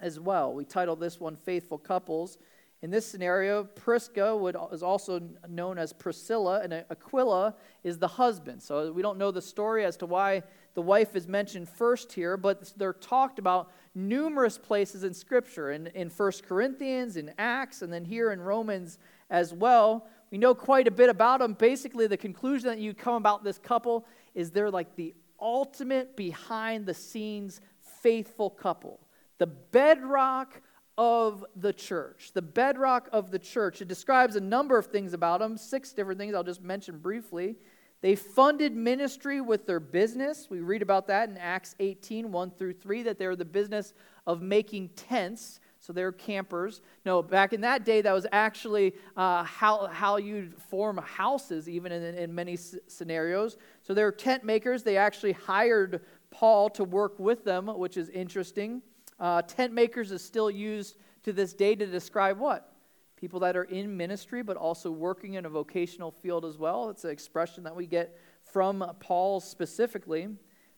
as 0.00 0.18
well. 0.18 0.52
We 0.52 0.64
titled 0.64 1.00
this 1.00 1.20
one 1.20 1.36
Faithful 1.36 1.78
Couples. 1.78 2.38
In 2.82 2.90
this 2.90 3.06
scenario, 3.06 3.64
Prisca 3.64 4.34
would, 4.34 4.56
is 4.72 4.82
also 4.82 5.20
known 5.48 5.76
as 5.76 5.92
Priscilla, 5.92 6.60
and 6.62 6.72
uh, 6.72 6.82
Aquila 6.90 7.54
is 7.84 7.98
the 7.98 8.08
husband. 8.08 8.62
So 8.62 8.90
we 8.92 9.02
don't 9.02 9.18
know 9.18 9.30
the 9.30 9.42
story 9.42 9.84
as 9.84 9.98
to 9.98 10.06
why 10.06 10.42
the 10.74 10.80
wife 10.80 11.14
is 11.14 11.28
mentioned 11.28 11.68
first 11.68 12.12
here, 12.12 12.36
but 12.36 12.72
they're 12.76 12.94
talked 12.94 13.38
about 13.38 13.70
numerous 13.94 14.56
places 14.56 15.04
in 15.04 15.12
Scripture, 15.12 15.72
in, 15.72 15.88
in 15.88 16.08
1 16.08 16.32
Corinthians, 16.46 17.16
in 17.16 17.32
Acts, 17.38 17.82
and 17.82 17.92
then 17.92 18.04
here 18.04 18.32
in 18.32 18.40
Romans 18.40 18.98
as 19.28 19.52
well. 19.52 20.06
We 20.30 20.38
know 20.38 20.54
quite 20.54 20.86
a 20.86 20.92
bit 20.92 21.10
about 21.10 21.40
them. 21.40 21.54
Basically, 21.54 22.06
the 22.06 22.16
conclusion 22.16 22.68
that 22.68 22.78
you 22.78 22.94
come 22.94 23.14
about 23.14 23.44
this 23.44 23.58
couple 23.58 24.06
is 24.34 24.50
they're 24.50 24.70
like 24.70 24.96
the 24.96 25.14
ultimate 25.40 26.16
behind 26.16 26.86
the 26.86 26.94
scenes 26.94 27.60
faithful 27.80 28.50
couple, 28.50 29.00
the 29.40 29.46
bedrock 29.46 30.60
of 30.98 31.46
the 31.56 31.72
church. 31.72 32.32
The 32.34 32.42
bedrock 32.42 33.08
of 33.10 33.30
the 33.30 33.38
church. 33.38 33.80
It 33.80 33.88
describes 33.88 34.36
a 34.36 34.40
number 34.40 34.76
of 34.76 34.86
things 34.86 35.14
about 35.14 35.40
them, 35.40 35.56
six 35.56 35.94
different 35.94 36.20
things 36.20 36.34
I'll 36.34 36.44
just 36.44 36.62
mention 36.62 36.98
briefly. 36.98 37.56
They 38.02 38.16
funded 38.16 38.76
ministry 38.76 39.40
with 39.40 39.66
their 39.66 39.80
business. 39.80 40.48
We 40.50 40.60
read 40.60 40.82
about 40.82 41.06
that 41.06 41.30
in 41.30 41.38
Acts 41.38 41.74
18, 41.80 42.30
1 42.30 42.50
through 42.50 42.74
3, 42.74 43.02
that 43.04 43.18
they 43.18 43.26
were 43.26 43.34
the 43.34 43.46
business 43.46 43.94
of 44.26 44.42
making 44.42 44.90
tents. 44.90 45.60
So 45.78 45.94
they're 45.94 46.12
campers. 46.12 46.82
No, 47.06 47.22
back 47.22 47.54
in 47.54 47.62
that 47.62 47.86
day, 47.86 48.02
that 48.02 48.12
was 48.12 48.26
actually 48.32 48.92
uh, 49.16 49.42
how, 49.44 49.86
how 49.86 50.18
you'd 50.18 50.54
form 50.64 50.98
houses, 50.98 51.66
even 51.66 51.92
in, 51.92 52.02
in 52.14 52.34
many 52.34 52.54
s- 52.54 52.76
scenarios. 52.88 53.56
So 53.82 53.94
they're 53.94 54.12
tent 54.12 54.44
makers. 54.44 54.82
They 54.82 54.98
actually 54.98 55.32
hired 55.32 56.02
Paul 56.30 56.68
to 56.70 56.84
work 56.84 57.18
with 57.18 57.44
them, 57.44 57.68
which 57.68 57.96
is 57.96 58.10
interesting. 58.10 58.82
Uh, 59.20 59.42
tent 59.42 59.72
makers 59.72 60.10
is 60.10 60.22
still 60.22 60.50
used 60.50 60.96
to 61.22 61.32
this 61.32 61.52
day 61.52 61.74
to 61.74 61.86
describe 61.86 62.38
what? 62.38 62.72
People 63.16 63.40
that 63.40 63.56
are 63.56 63.64
in 63.64 63.94
ministry, 63.94 64.42
but 64.42 64.56
also 64.56 64.90
working 64.90 65.34
in 65.34 65.44
a 65.44 65.48
vocational 65.48 66.10
field 66.10 66.46
as 66.46 66.56
well. 66.56 66.88
It's 66.88 67.04
an 67.04 67.10
expression 67.10 67.62
that 67.64 67.76
we 67.76 67.86
get 67.86 68.18
from 68.42 68.84
Paul 68.98 69.40
specifically. 69.40 70.28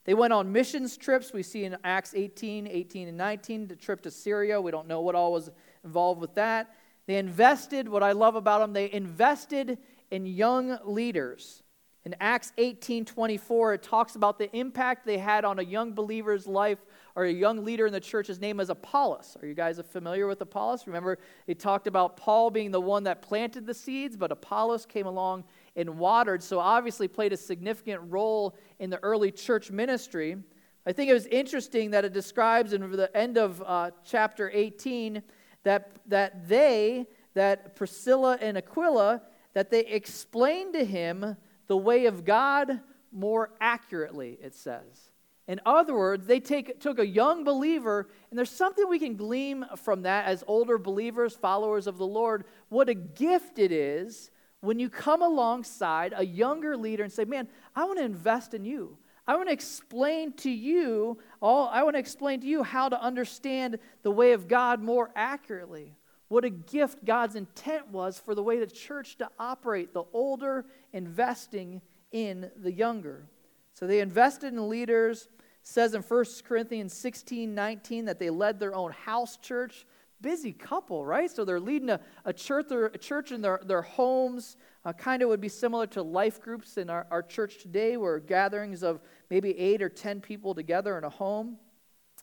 They 0.05 0.15
went 0.15 0.33
on 0.33 0.51
missions 0.51 0.97
trips. 0.97 1.33
We 1.33 1.45
see 1.45 1.65
in 1.65 1.77
Acts 1.85 2.15
18, 2.15 2.67
18, 2.67 3.09
and 3.09 3.17
19, 3.17 3.69
the 3.69 3.77
trip 3.77 4.03
to 4.03 4.11
Syria. 4.11 4.61
We 4.61 4.73
don't 4.73 4.89
know 4.89 5.01
what 5.01 5.15
all 5.15 5.33
was 5.33 5.51
involved 5.85 6.21
with 6.21 6.35
that. 6.35 6.75
They 7.07 7.17
invested, 7.17 7.89
what 7.89 8.03
I 8.03 8.13
love 8.13 8.35
about 8.35 8.61
them, 8.61 8.73
they 8.73 8.91
invested 8.93 9.79
in 10.11 10.27
young 10.27 10.79
leaders. 10.85 11.62
In 12.05 12.17
Acts 12.21 12.53
18 12.59 13.05
24, 13.05 13.75
it 13.75 13.83
talks 13.83 14.17
about 14.17 14.37
the 14.37 14.55
impact 14.57 15.07
they 15.07 15.19
had 15.19 15.45
on 15.45 15.61
a 15.61 15.63
young 15.63 15.93
believer's 15.93 16.49
life 16.49 16.79
or 17.15 17.25
a 17.25 17.33
young 17.33 17.65
leader 17.65 17.87
in 17.87 17.93
the 17.93 18.01
church. 18.01 18.27
His 18.27 18.41
name 18.41 18.59
is 18.59 18.71
Apollos. 18.71 19.37
Are 19.41 19.47
you 19.47 19.55
guys 19.55 19.81
familiar 19.91 20.27
with 20.27 20.41
Apollos? 20.41 20.89
Remember, 20.89 21.19
it 21.47 21.61
talked 21.61 21.87
about 21.87 22.17
Paul 22.17 22.51
being 22.51 22.73
the 22.73 22.81
one 22.81 23.05
that 23.05 23.23
planted 23.23 23.67
the 23.67 23.75
seeds, 23.75 24.17
but 24.17 24.33
Apollos 24.33 24.85
came 24.85 25.07
along 25.07 25.45
and 25.77 25.97
watered, 25.97 26.43
so 26.43 26.59
obviously 26.59 27.07
played 27.07 27.33
a 27.33 27.37
significant 27.37 28.01
role 28.11 28.57
in 28.81 28.91
the 28.91 28.99
early 29.05 29.31
church 29.31 29.71
ministry. 29.71 30.37
I 30.85 30.93
think 30.93 31.09
it 31.09 31.15
was 31.15 31.27
interesting 31.27 31.93
that 31.93 32.05
it 32.05 32.13
describes 32.13 32.73
in 32.73 32.91
the 32.91 33.17
end 33.17 33.39
of 33.39 33.63
uh, 33.65 33.93
chapter 34.05 34.51
18 34.53 35.23
that, 35.63 35.93
that 36.07 36.49
they, 36.49 37.07
that 37.35 37.77
Priscilla 37.77 38.37
and 38.41 38.59
Aquila, 38.59 39.23
that 39.55 39.71
they 39.71 39.87
explained 39.87 40.73
to 40.73 40.85
him 40.85 41.37
the 41.73 41.77
way 41.79 42.05
of 42.05 42.27
God 42.27 42.83
more 43.11 43.49
accurately, 43.59 44.39
it 44.43 44.55
says. 44.55 45.11
In 45.49 45.59
other 45.65 45.95
words, 45.95 46.27
they 46.27 46.39
take, 46.39 46.79
took 46.81 46.99
a 46.99 47.07
young 47.07 47.45
believer, 47.45 48.11
and 48.29 48.37
there's 48.37 48.51
something 48.51 48.87
we 48.91 48.99
can 48.99 49.17
glean 49.17 49.65
from 49.83 50.03
that 50.03 50.27
as 50.27 50.45
older 50.47 50.77
believers, 50.77 51.35
followers 51.35 51.87
of 51.87 51.97
the 51.97 52.07
Lord, 52.07 52.45
what 52.69 52.91
a 52.91 52.95
gift 52.95 53.59
it 53.59 53.73
is 53.73 54.31
when 54.61 54.79
you 54.79 54.91
come 54.91 55.23
alongside 55.23 56.13
a 56.15 56.27
younger 56.27 56.77
leader 56.77 57.05
and 57.05 57.11
say, 57.11 57.25
Man, 57.25 57.49
I 57.75 57.85
want 57.85 58.01
to 58.01 58.05
invest 58.05 58.53
in 58.53 58.67
you. 58.67 58.99
I 59.27 59.37
want 59.37 59.49
to 59.49 59.55
explain 59.55 60.35
to 60.35 60.51
you 60.51 61.17
all 61.41 61.71
I 61.73 61.85
want 61.85 61.95
to 61.95 62.01
explain 62.01 62.43
to 62.43 62.47
you 62.47 62.63
how 62.65 62.91
to 62.91 63.01
understand 63.01 63.79
the 64.03 64.11
way 64.11 64.33
of 64.33 64.47
God 64.47 64.83
more 64.83 65.11
accurately. 65.17 65.97
What 66.33 66.47
a 66.47 66.51
gift 66.51 67.05
God's 67.05 67.35
intent 67.35 67.89
was 67.89 68.19
for 68.19 68.35
the 68.35 68.43
way 68.43 68.59
the 68.59 68.67
church 68.67 69.19
to 69.19 69.29
operate, 69.39 69.93
the 69.93 70.05
older 70.15 70.65
investing 70.93 71.81
in 72.11 72.51
the 72.57 72.73
younger. 72.73 73.27
So 73.75 73.87
they 73.87 74.01
invested 74.01 74.53
in 74.53 74.69
leaders. 74.69 75.29
It 75.39 75.47
says 75.63 75.95
in 75.95 76.03
1 76.03 76.25
Corinthians 76.47 76.93
16 76.95 77.55
19 77.55 78.05
that 78.05 78.19
they 78.19 78.31
led 78.31 78.61
their 78.61 78.75
own 78.75 78.93
house 78.93 79.37
church. 79.37 79.87
Busy 80.21 80.53
couple, 80.53 81.05
right? 81.05 81.29
So 81.29 81.45
they're 81.45 81.59
leading 81.59 81.91
a, 81.91 82.01
a, 82.25 82.33
church, 82.33 82.71
a 82.71 82.97
church 82.97 83.33
in 83.33 83.41
their, 83.43 83.61
their 83.65 83.83
homes. 83.83 84.57
Uh, 84.85 84.93
kind 84.93 85.23
of 85.23 85.29
would 85.29 85.41
be 85.41 85.49
similar 85.49 85.87
to 85.89 86.03
life 86.03 86.41
groups 86.41 86.77
in 86.77 86.89
our, 86.91 87.07
our 87.11 87.23
church 87.23 87.59
today, 87.61 87.97
where 87.97 88.21
gatherings 88.21 88.85
of 88.85 89.01
maybe 89.31 89.57
eight 89.59 89.83
or 89.83 89.89
ten 89.89 90.21
people 90.21 90.55
together 90.55 90.97
in 90.97 91.05
a 91.05 91.11
home. 91.11 91.57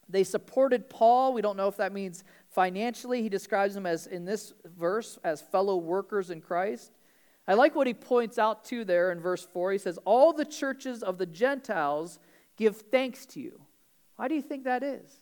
They 0.08 0.24
supported 0.24 0.90
Paul. 0.90 1.34
We 1.34 1.42
don't 1.42 1.58
know 1.58 1.68
if 1.68 1.78
that 1.78 1.94
means 1.94 2.24
financially. 2.50 3.22
He 3.22 3.30
describes 3.30 3.76
them 3.76 3.86
as, 3.86 4.08
in 4.08 4.26
this 4.26 4.54
verse, 4.78 5.20
as 5.24 5.42
fellow 5.42 5.78
workers 5.78 6.32
in 6.32 6.42
Christ. 6.42 6.92
I 7.50 7.56
like 7.56 7.76
what 7.76 7.88
he 7.88 7.96
points 7.96 8.38
out 8.38 8.64
too 8.64 8.86
there 8.86 9.12
in 9.12 9.20
verse 9.20 9.44
4. 9.44 9.72
He 9.72 9.80
says, 9.80 9.98
All 10.06 10.34
the 10.34 10.46
churches 10.46 11.02
of 11.02 11.18
the 11.18 11.26
Gentiles 11.26 12.20
give 12.58 12.78
thanks 12.78 13.26
to 13.28 13.40
you. 13.40 13.60
Why 14.18 14.28
do 14.28 14.36
you 14.36 14.42
think 14.44 14.66
that 14.66 14.84
is? 14.84 15.20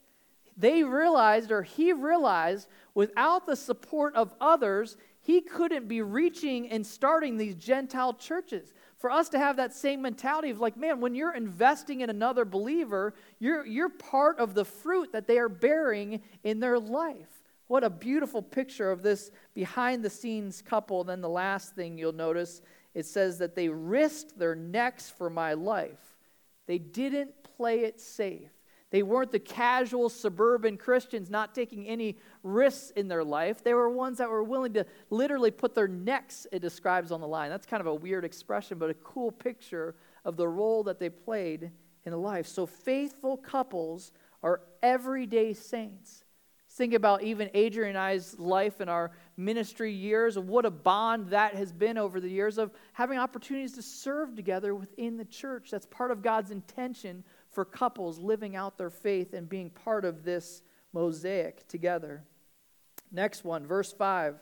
They 0.57 0.83
realized, 0.83 1.53
or 1.53 1.63
he 1.63 1.93
realized, 1.93 2.67
without 2.93 3.45
the 3.45 3.55
support 3.55 4.13
of 4.15 4.33
others, 4.41 4.97
he 5.21 5.39
couldn't 5.39 5.87
be 5.87 6.01
reaching 6.01 6.67
and 6.67 6.85
starting 6.85 7.37
these 7.37 7.55
Gentile 7.55 8.13
churches 8.13 8.73
for 8.97 9.09
us 9.09 9.29
to 9.29 9.39
have 9.39 9.55
that 9.55 9.73
same 9.73 10.01
mentality 10.01 10.49
of 10.49 10.59
like, 10.59 10.75
man, 10.75 10.99
when 10.99 11.15
you're 11.15 11.35
investing 11.35 12.01
in 12.01 12.09
another 12.09 12.43
believer, 12.43 13.13
you're, 13.39 13.65
you're 13.65 13.87
part 13.87 14.37
of 14.37 14.53
the 14.53 14.65
fruit 14.65 15.13
that 15.13 15.27
they 15.27 15.37
are 15.37 15.47
bearing 15.47 16.21
in 16.43 16.59
their 16.59 16.77
life. 16.77 17.36
What 17.67 17.83
a 17.83 17.89
beautiful 17.89 18.41
picture 18.41 18.91
of 18.91 19.03
this 19.03 19.31
behind 19.53 20.03
the 20.03 20.09
scenes 20.09 20.61
couple. 20.61 21.03
then 21.03 21.21
the 21.21 21.29
last 21.29 21.75
thing 21.75 21.97
you'll 21.97 22.13
notice, 22.13 22.61
it 22.93 23.05
says 23.05 23.37
that 23.39 23.55
they 23.55 23.69
risked 23.69 24.39
their 24.39 24.55
necks 24.55 25.09
for 25.09 25.29
my 25.29 25.53
life. 25.53 26.17
They 26.65 26.77
didn't 26.77 27.31
play 27.43 27.81
it 27.81 27.99
safe. 27.99 28.51
They 28.89 29.03
weren't 29.03 29.33
the 29.33 29.39
casual 29.39 30.07
suburban 30.07 30.77
Christians 30.77 31.29
not 31.29 31.53
taking 31.53 31.87
any 31.87 32.17
risks 32.41 32.91
in 32.91 33.09
their 33.09 33.23
life. 33.23 33.61
They 33.61 33.73
were 33.73 33.89
ones 33.89 34.17
that 34.19 34.29
were 34.29 34.43
willing 34.43 34.73
to 34.73 34.85
literally 35.09 35.51
put 35.51 35.75
their 35.75 35.89
necks, 35.89 36.47
it 36.53 36.59
describes 36.59 37.11
on 37.11 37.19
the 37.19 37.27
line. 37.27 37.49
That's 37.49 37.65
kind 37.65 37.81
of 37.81 37.87
a 37.87 37.93
weird 37.93 38.23
expression, 38.23 38.77
but 38.77 38.89
a 38.89 38.93
cool 38.93 39.31
picture 39.31 39.95
of 40.23 40.37
the 40.37 40.47
role 40.47 40.83
that 40.83 40.99
they 40.99 41.09
played 41.09 41.71
in 42.05 42.13
life. 42.13 42.47
So 42.47 42.65
faithful 42.65 43.35
couples 43.35 44.13
are 44.41 44.61
everyday 44.81 45.53
saints. 45.53 46.23
Think 46.77 46.93
about 46.93 47.23
even 47.23 47.49
Adrian 47.55 47.95
and 47.95 47.97
I's 47.97 48.37
life 48.37 48.81
and 48.81 48.87
our 48.87 49.09
ministry 49.35 49.91
years, 49.91 50.37
what 50.37 50.63
a 50.63 50.69
bond 50.69 51.29
that 51.29 51.55
has 51.55 51.71
been 51.71 51.97
over 51.97 52.19
the 52.19 52.29
years 52.29 52.59
of 52.59 52.69
having 52.93 53.17
opportunities 53.17 53.73
to 53.73 53.81
serve 53.81 54.35
together 54.35 54.75
within 54.75 55.17
the 55.17 55.25
church. 55.25 55.71
That's 55.71 55.87
part 55.87 56.11
of 56.11 56.21
God's 56.21 56.51
intention 56.51 57.23
for 57.49 57.65
couples 57.65 58.19
living 58.19 58.55
out 58.55 58.77
their 58.77 58.91
faith 58.91 59.33
and 59.33 59.49
being 59.49 59.71
part 59.71 60.05
of 60.05 60.23
this 60.23 60.61
mosaic 60.93 61.67
together. 61.67 62.23
Next 63.11 63.43
one, 63.43 63.65
verse 63.65 63.91
5. 63.91 64.35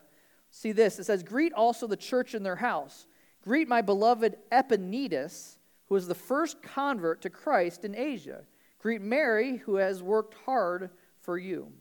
See 0.50 0.72
this. 0.72 0.98
It 0.98 1.04
says, 1.04 1.22
Greet 1.22 1.54
also 1.54 1.86
the 1.86 1.96
church 1.96 2.34
in 2.34 2.42
their 2.42 2.56
house. 2.56 3.06
Greet 3.40 3.66
my 3.66 3.80
beloved 3.80 4.36
Epaenetus, 4.52 5.56
who 5.86 5.94
was 5.94 6.06
the 6.06 6.14
first 6.14 6.62
convert 6.62 7.22
to 7.22 7.30
Christ 7.30 7.86
in 7.86 7.96
Asia. 7.96 8.42
Greet 8.78 9.00
Mary, 9.00 9.56
who 9.56 9.76
has 9.76 10.02
worked 10.02 10.34
hard 10.44 10.90
for 11.22 11.38
you. 11.38 11.72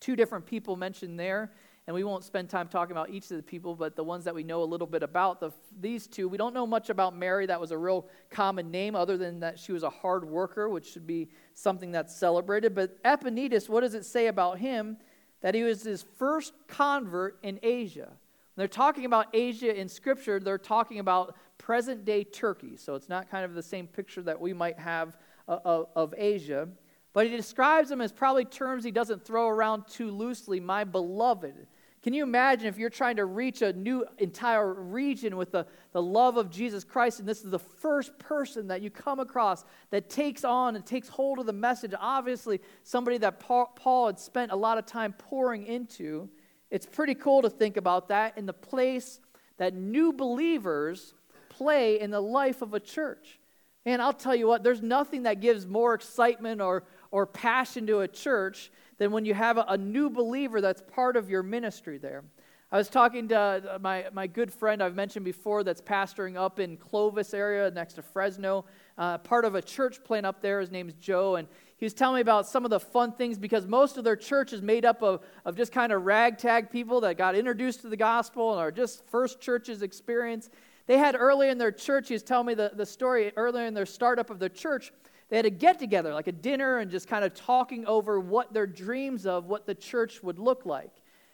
Two 0.00 0.16
different 0.16 0.46
people 0.46 0.76
mentioned 0.76 1.18
there 1.18 1.50
and 1.88 1.94
we 1.94 2.04
won't 2.04 2.22
spend 2.22 2.50
time 2.50 2.68
talking 2.68 2.92
about 2.92 3.08
each 3.08 3.30
of 3.30 3.38
the 3.38 3.42
people, 3.42 3.74
but 3.74 3.96
the 3.96 4.04
ones 4.04 4.22
that 4.24 4.34
we 4.34 4.42
know 4.42 4.62
a 4.62 4.64
little 4.64 4.86
bit 4.86 5.02
about, 5.02 5.40
the, 5.40 5.52
these 5.80 6.06
two, 6.06 6.28
we 6.28 6.36
don't 6.36 6.52
know 6.52 6.66
much 6.66 6.90
about 6.90 7.16
Mary. 7.16 7.46
That 7.46 7.58
was 7.58 7.70
a 7.70 7.78
real 7.78 8.06
common 8.28 8.70
name, 8.70 8.94
other 8.94 9.16
than 9.16 9.40
that 9.40 9.58
she 9.58 9.72
was 9.72 9.82
a 9.82 9.88
hard 9.88 10.22
worker, 10.22 10.68
which 10.68 10.92
should 10.92 11.06
be 11.06 11.30
something 11.54 11.90
that's 11.90 12.14
celebrated. 12.14 12.74
But 12.74 13.02
Epaenetus, 13.04 13.70
what 13.70 13.80
does 13.80 13.94
it 13.94 14.04
say 14.04 14.26
about 14.26 14.58
him? 14.58 14.98
That 15.40 15.54
he 15.54 15.62
was 15.62 15.82
his 15.82 16.04
first 16.18 16.52
convert 16.66 17.38
in 17.42 17.58
Asia. 17.62 18.08
When 18.08 18.58
they're 18.58 18.68
talking 18.68 19.06
about 19.06 19.28
Asia 19.32 19.74
in 19.74 19.88
Scripture, 19.88 20.38
they're 20.40 20.58
talking 20.58 20.98
about 20.98 21.36
present 21.56 22.04
day 22.04 22.22
Turkey. 22.22 22.76
So 22.76 22.96
it's 22.96 23.08
not 23.08 23.30
kind 23.30 23.46
of 23.46 23.54
the 23.54 23.62
same 23.62 23.86
picture 23.86 24.20
that 24.24 24.38
we 24.38 24.52
might 24.52 24.78
have 24.78 25.16
uh, 25.48 25.60
of, 25.64 25.86
of 25.96 26.14
Asia. 26.18 26.68
But 27.12 27.26
he 27.26 27.36
describes 27.36 27.88
them 27.88 28.00
as 28.00 28.12
probably 28.12 28.44
terms 28.44 28.84
he 28.84 28.90
doesn't 28.90 29.24
throw 29.24 29.48
around 29.48 29.84
too 29.88 30.10
loosely, 30.10 30.60
my 30.60 30.84
beloved. 30.84 31.66
Can 32.02 32.14
you 32.14 32.22
imagine 32.22 32.68
if 32.68 32.78
you're 32.78 32.90
trying 32.90 33.16
to 33.16 33.24
reach 33.24 33.60
a 33.60 33.72
new 33.72 34.04
entire 34.18 34.72
region 34.72 35.36
with 35.36 35.50
the, 35.50 35.66
the 35.92 36.00
love 36.00 36.36
of 36.36 36.48
Jesus 36.48 36.84
Christ, 36.84 37.18
and 37.18 37.28
this 37.28 37.44
is 37.44 37.50
the 37.50 37.58
first 37.58 38.16
person 38.18 38.68
that 38.68 38.82
you 38.82 38.90
come 38.90 39.18
across 39.18 39.64
that 39.90 40.08
takes 40.08 40.44
on 40.44 40.76
and 40.76 40.86
takes 40.86 41.08
hold 41.08 41.40
of 41.40 41.46
the 41.46 41.52
message? 41.52 41.92
Obviously, 41.98 42.60
somebody 42.84 43.18
that 43.18 43.40
Paul, 43.40 43.72
Paul 43.74 44.06
had 44.06 44.20
spent 44.20 44.52
a 44.52 44.56
lot 44.56 44.78
of 44.78 44.86
time 44.86 45.12
pouring 45.12 45.66
into. 45.66 46.28
It's 46.70 46.86
pretty 46.86 47.14
cool 47.14 47.42
to 47.42 47.50
think 47.50 47.76
about 47.76 48.08
that 48.08 48.38
in 48.38 48.46
the 48.46 48.52
place 48.52 49.18
that 49.56 49.74
new 49.74 50.12
believers 50.12 51.14
play 51.48 51.98
in 51.98 52.12
the 52.12 52.20
life 52.20 52.62
of 52.62 52.74
a 52.74 52.80
church. 52.80 53.40
And 53.84 54.00
I'll 54.00 54.12
tell 54.12 54.36
you 54.36 54.46
what, 54.46 54.62
there's 54.62 54.82
nothing 54.82 55.24
that 55.24 55.40
gives 55.40 55.66
more 55.66 55.94
excitement 55.94 56.60
or, 56.60 56.84
or 57.10 57.26
passion 57.26 57.86
to 57.86 58.00
a 58.00 58.08
church 58.08 58.70
than 58.98 59.12
when 59.12 59.24
you 59.24 59.34
have 59.34 59.58
a, 59.58 59.64
a 59.68 59.78
new 59.78 60.10
believer 60.10 60.60
that's 60.60 60.82
part 60.82 61.16
of 61.16 61.30
your 61.30 61.42
ministry 61.42 61.98
there. 61.98 62.24
I 62.70 62.76
was 62.76 62.90
talking 62.90 63.28
to 63.28 63.38
uh, 63.38 63.78
my, 63.80 64.06
my 64.12 64.26
good 64.26 64.52
friend 64.52 64.82
I've 64.82 64.94
mentioned 64.94 65.24
before 65.24 65.64
that's 65.64 65.80
pastoring 65.80 66.36
up 66.36 66.60
in 66.60 66.76
Clovis 66.76 67.32
area 67.32 67.70
next 67.70 67.94
to 67.94 68.02
Fresno, 68.02 68.66
uh, 68.98 69.16
part 69.16 69.46
of 69.46 69.54
a 69.54 69.62
church 69.62 70.04
plant 70.04 70.26
up 70.26 70.42
there. 70.42 70.60
His 70.60 70.70
name's 70.70 70.92
Joe, 70.94 71.36
and 71.36 71.48
he 71.78 71.86
was 71.86 71.94
telling 71.94 72.16
me 72.16 72.20
about 72.20 72.46
some 72.46 72.66
of 72.66 72.70
the 72.70 72.80
fun 72.80 73.12
things 73.12 73.38
because 73.38 73.66
most 73.66 73.96
of 73.96 74.04
their 74.04 74.16
church 74.16 74.52
is 74.52 74.60
made 74.60 74.84
up 74.84 75.02
of, 75.02 75.22
of 75.46 75.56
just 75.56 75.72
kind 75.72 75.92
of 75.92 76.04
ragtag 76.04 76.70
people 76.70 77.00
that 77.00 77.16
got 77.16 77.34
introduced 77.34 77.80
to 77.82 77.88
the 77.88 77.96
gospel 77.96 78.52
and 78.52 78.60
are 78.60 78.70
just 78.70 79.02
first 79.06 79.40
church's 79.40 79.80
experience. 79.80 80.50
They 80.86 80.98
had 80.98 81.16
early 81.18 81.48
in 81.48 81.56
their 81.56 81.72
church, 81.72 82.08
he 82.08 82.14
was 82.14 82.22
telling 82.22 82.48
me 82.48 82.54
the, 82.54 82.72
the 82.74 82.84
story 82.84 83.32
earlier 83.36 83.64
in 83.64 83.72
their 83.72 83.86
startup 83.86 84.28
of 84.28 84.38
their 84.38 84.48
church, 84.50 84.92
they 85.28 85.36
had 85.36 85.46
a 85.46 85.50
get 85.50 85.78
together, 85.78 86.14
like 86.14 86.26
a 86.26 86.32
dinner, 86.32 86.78
and 86.78 86.90
just 86.90 87.06
kind 87.06 87.24
of 87.24 87.34
talking 87.34 87.86
over 87.86 88.18
what 88.18 88.52
their 88.52 88.66
dreams 88.66 89.26
of 89.26 89.46
what 89.46 89.66
the 89.66 89.74
church 89.74 90.22
would 90.22 90.38
look 90.38 90.64
like. 90.64 90.92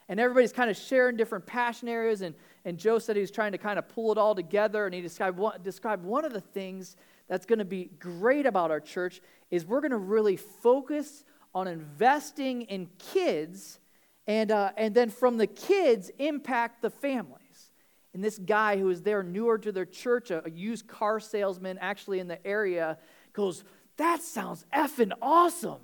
And 0.09 0.21
everybody's 0.21 0.53
kind 0.53 0.71
of 0.71 0.77
sharing 0.77 1.17
different 1.17 1.47
passion 1.47 1.89
areas. 1.89 2.21
And, 2.21 2.35
and 2.65 2.77
Joe 2.77 2.99
said 2.99 3.17
he 3.17 3.21
was 3.21 3.31
trying 3.31 3.53
to 3.53 3.59
kind 3.59 3.79
of 3.79 3.89
pull 3.89 4.13
it 4.13 4.19
all 4.19 4.35
together. 4.35 4.85
And 4.85 4.95
he 4.95 5.01
described 5.01 5.39
one, 5.39 5.63
described 5.63 6.05
one 6.05 6.25
of 6.25 6.33
the 6.33 6.41
things 6.41 6.97
that's 7.29 7.47
going 7.47 7.61
to 7.61 7.65
be 7.65 7.91
great 7.99 8.47
about 8.47 8.71
our 8.71 8.81
church 8.81 9.23
is 9.51 9.65
we're 9.65 9.81
going 9.81 9.93
to 9.93 9.97
really 9.97 10.37
focus 10.37 11.25
on 11.55 11.69
investing 11.69 12.63
in 12.63 12.89
kids 12.99 13.79
and, 14.27 14.51
uh, 14.51 14.73
and 14.77 14.95
then 14.95 15.11
from 15.11 15.37
the 15.37 15.47
kids 15.47 16.11
impact 16.19 16.83
the 16.83 16.91
families. 16.91 17.71
And 18.13 18.23
this 18.23 18.39
guy 18.39 18.79
who 18.79 18.91
is 18.91 19.03
there 19.03 19.23
newer 19.23 19.59
to 19.59 19.73
their 19.73 19.85
church, 19.85 20.31
a, 20.31 20.45
a 20.47 20.51
used 20.51 20.87
car 20.87 21.21
salesman 21.21 21.79
actually 21.81 22.21
in 22.21 22.29
the 22.29 22.45
area, 22.47 22.99
goes, 23.33 23.65
that 23.97 24.23
sounds 24.23 24.65
effing 24.73 25.13
awesome. 25.23 25.81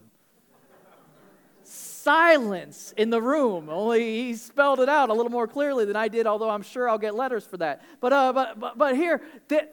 Silence 1.63 2.95
in 2.97 3.11
the 3.11 3.21
room. 3.21 3.69
Only 3.69 4.01
he 4.01 4.35
spelled 4.35 4.81
it 4.81 4.89
out 4.89 5.11
a 5.11 5.15
little 5.15 5.31
more 5.31 5.47
clearly 5.47 5.85
than 5.85 5.97
I 5.97 6.09
did, 6.09 6.27
although 6.27 6.49
I'm 6.51 6.63
sure 6.63 6.89
I'll 6.89 6.99
get 6.99 7.15
letters 7.15 7.45
for 7.45 7.59
that. 7.59 7.83
But, 8.01 8.13
uh, 8.13 8.33
but, 8.33 8.59
but, 8.59 8.79
but 8.79 8.97
here, 8.97 9.21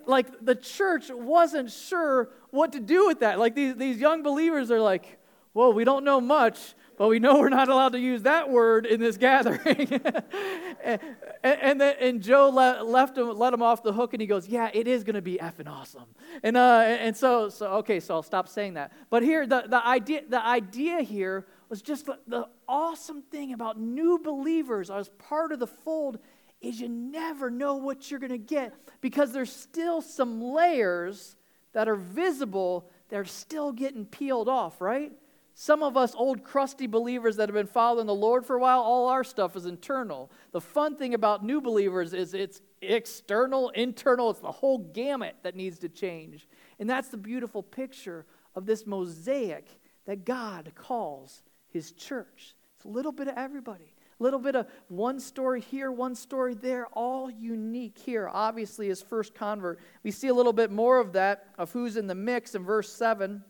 like 0.06 0.28
the 0.44 0.54
church 0.54 1.10
wasn't 1.10 1.72
sure 1.72 2.30
what 2.52 2.74
to 2.74 2.80
do 2.80 3.08
with 3.08 3.22
that. 3.22 3.40
Like 3.40 3.56
these, 3.56 3.76
these 3.76 3.98
young 3.98 4.24
believers 4.24 4.70
are 4.72 4.82
like, 4.82 5.18
well, 5.54 5.74
we 5.74 5.86
don't 5.86 6.04
know 6.04 6.22
much, 6.22 6.76
but 6.98 7.10
we 7.10 7.20
know 7.20 7.40
we're 7.40 7.50
not 7.50 7.70
allowed 7.70 7.94
to 7.94 8.00
use 8.00 8.24
that 8.24 8.50
word 8.50 8.88
in 8.88 9.00
this 9.00 9.18
gathering. 9.18 9.88
and, 10.84 11.00
and, 11.44 11.80
then, 11.80 11.96
and 12.00 12.22
Joe 12.24 12.50
let, 12.50 12.88
left 12.88 13.18
him, 13.18 13.38
let 13.38 13.54
him 13.54 13.62
off 13.62 13.84
the 13.84 13.94
hook, 13.94 14.14
and 14.14 14.22
he 14.22 14.26
goes, 14.28 14.48
Yeah, 14.48 14.72
it 14.74 14.88
is 14.88 15.04
going 15.04 15.16
to 15.16 15.22
be 15.22 15.38
effing 15.38 15.70
awesome. 15.70 16.06
And, 16.42 16.58
uh, 16.58 16.80
and 16.84 17.16
so, 17.16 17.50
so, 17.50 17.68
okay, 17.76 18.00
so 18.00 18.16
I'll 18.16 18.24
stop 18.24 18.50
saying 18.50 18.74
that. 18.74 18.92
But 19.12 19.22
here, 19.22 19.46
the, 19.46 19.66
the, 19.68 19.86
idea, 19.86 20.24
the 20.28 20.44
idea 20.44 21.02
here 21.02 21.46
was 21.70 21.84
just 21.84 22.08
the, 22.08 22.18
the 22.28 22.48
awesome 22.68 23.22
thing 23.22 23.54
about 23.54 23.80
new 23.80 24.18
believers 24.18 24.90
as 24.90 25.10
part 25.10 25.52
of 25.52 25.60
the 25.60 25.68
fold 25.68 26.18
is 26.62 26.82
you 26.82 26.90
never 26.90 27.52
know 27.52 27.76
what 27.76 28.10
you're 28.10 28.20
going 28.20 28.32
to 28.32 28.40
get 28.40 28.74
because 29.02 29.32
there's 29.32 29.52
still 29.52 30.02
some 30.02 30.42
layers 30.42 31.36
that 31.74 31.88
are 31.88 31.96
visible 31.96 32.90
that 33.10 33.20
are 33.20 33.26
still 33.26 33.72
getting 33.72 34.06
peeled 34.06 34.50
off, 34.50 34.82
right? 34.82 35.12
Some 35.60 35.82
of 35.82 35.98
us 35.98 36.14
old 36.14 36.44
crusty 36.44 36.86
believers 36.86 37.38
that 37.38 37.50
have 37.50 37.56
been 37.56 37.66
following 37.66 38.06
the 38.06 38.14
Lord 38.14 38.46
for 38.46 38.58
a 38.58 38.60
while, 38.60 38.80
all 38.80 39.08
our 39.08 39.24
stuff 39.24 39.56
is 39.56 39.66
internal. 39.66 40.30
The 40.52 40.62
fun 40.62 40.96
thing 40.96 41.16
about 41.16 41.44
new 41.44 41.62
believers 41.62 42.14
is 42.14 42.36
it's 42.36 42.62
external, 42.84 43.70
internal, 43.70 44.30
it's 44.30 44.40
the 44.40 44.52
whole 44.52 44.78
gamut 44.78 45.36
that 45.42 45.56
needs 45.56 45.80
to 45.80 45.90
change. 45.90 46.48
And 46.78 46.88
that's 46.88 47.08
the 47.08 47.18
beautiful 47.18 47.64
picture 47.64 48.28
of 48.54 48.68
this 48.68 48.86
mosaic 48.86 49.68
that 50.06 50.26
God 50.26 50.74
calls 50.76 51.42
his 51.70 51.92
church. 51.92 52.54
It's 52.76 52.86
a 52.86 52.90
little 52.90 53.12
bit 53.12 53.28
of 53.28 53.36
everybody. 53.36 53.96
A 54.20 54.24
little 54.24 54.40
bit 54.40 54.56
of 54.56 54.68
one 54.90 55.20
story 55.20 55.62
here, 55.62 55.92
one 55.92 56.14
story 56.14 56.54
there, 56.54 56.86
all 56.94 57.32
unique 57.32 57.98
here. 57.98 58.30
Obviously, 58.32 58.92
as 58.92 59.02
first 59.02 59.34
convert. 59.34 59.80
We 60.04 60.12
see 60.12 60.28
a 60.28 60.36
little 60.36 60.54
bit 60.54 60.70
more 60.70 61.00
of 61.00 61.14
that, 61.14 61.48
of 61.58 61.72
who's 61.72 61.98
in 61.98 62.06
the 62.06 62.14
mix 62.14 62.54
in 62.54 62.64
verse 62.64 62.94
7. 62.94 63.44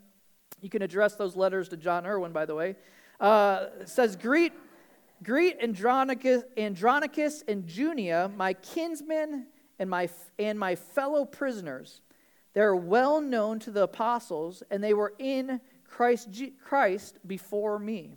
You 0.61 0.69
can 0.69 0.81
address 0.81 1.15
those 1.15 1.35
letters 1.35 1.69
to 1.69 1.77
John 1.77 2.05
Irwin, 2.05 2.31
by 2.31 2.45
the 2.45 2.55
way. 2.55 2.75
Uh, 3.19 3.67
says, 3.85 4.15
Greet, 4.15 4.53
greet 5.23 5.57
Andronicus, 5.61 6.43
Andronicus 6.57 7.43
and 7.47 7.67
Junia, 7.67 8.31
my 8.35 8.53
kinsmen 8.53 9.47
and 9.79 9.89
my, 9.89 10.09
and 10.39 10.59
my 10.59 10.75
fellow 10.75 11.25
prisoners. 11.25 12.01
They're 12.53 12.75
well 12.75 13.21
known 13.21 13.59
to 13.59 13.71
the 13.71 13.83
apostles, 13.83 14.63
and 14.71 14.83
they 14.83 14.93
were 14.93 15.13
in 15.19 15.61
Christ, 15.83 16.29
Christ 16.63 17.17
before 17.25 17.77
me. 17.77 18.15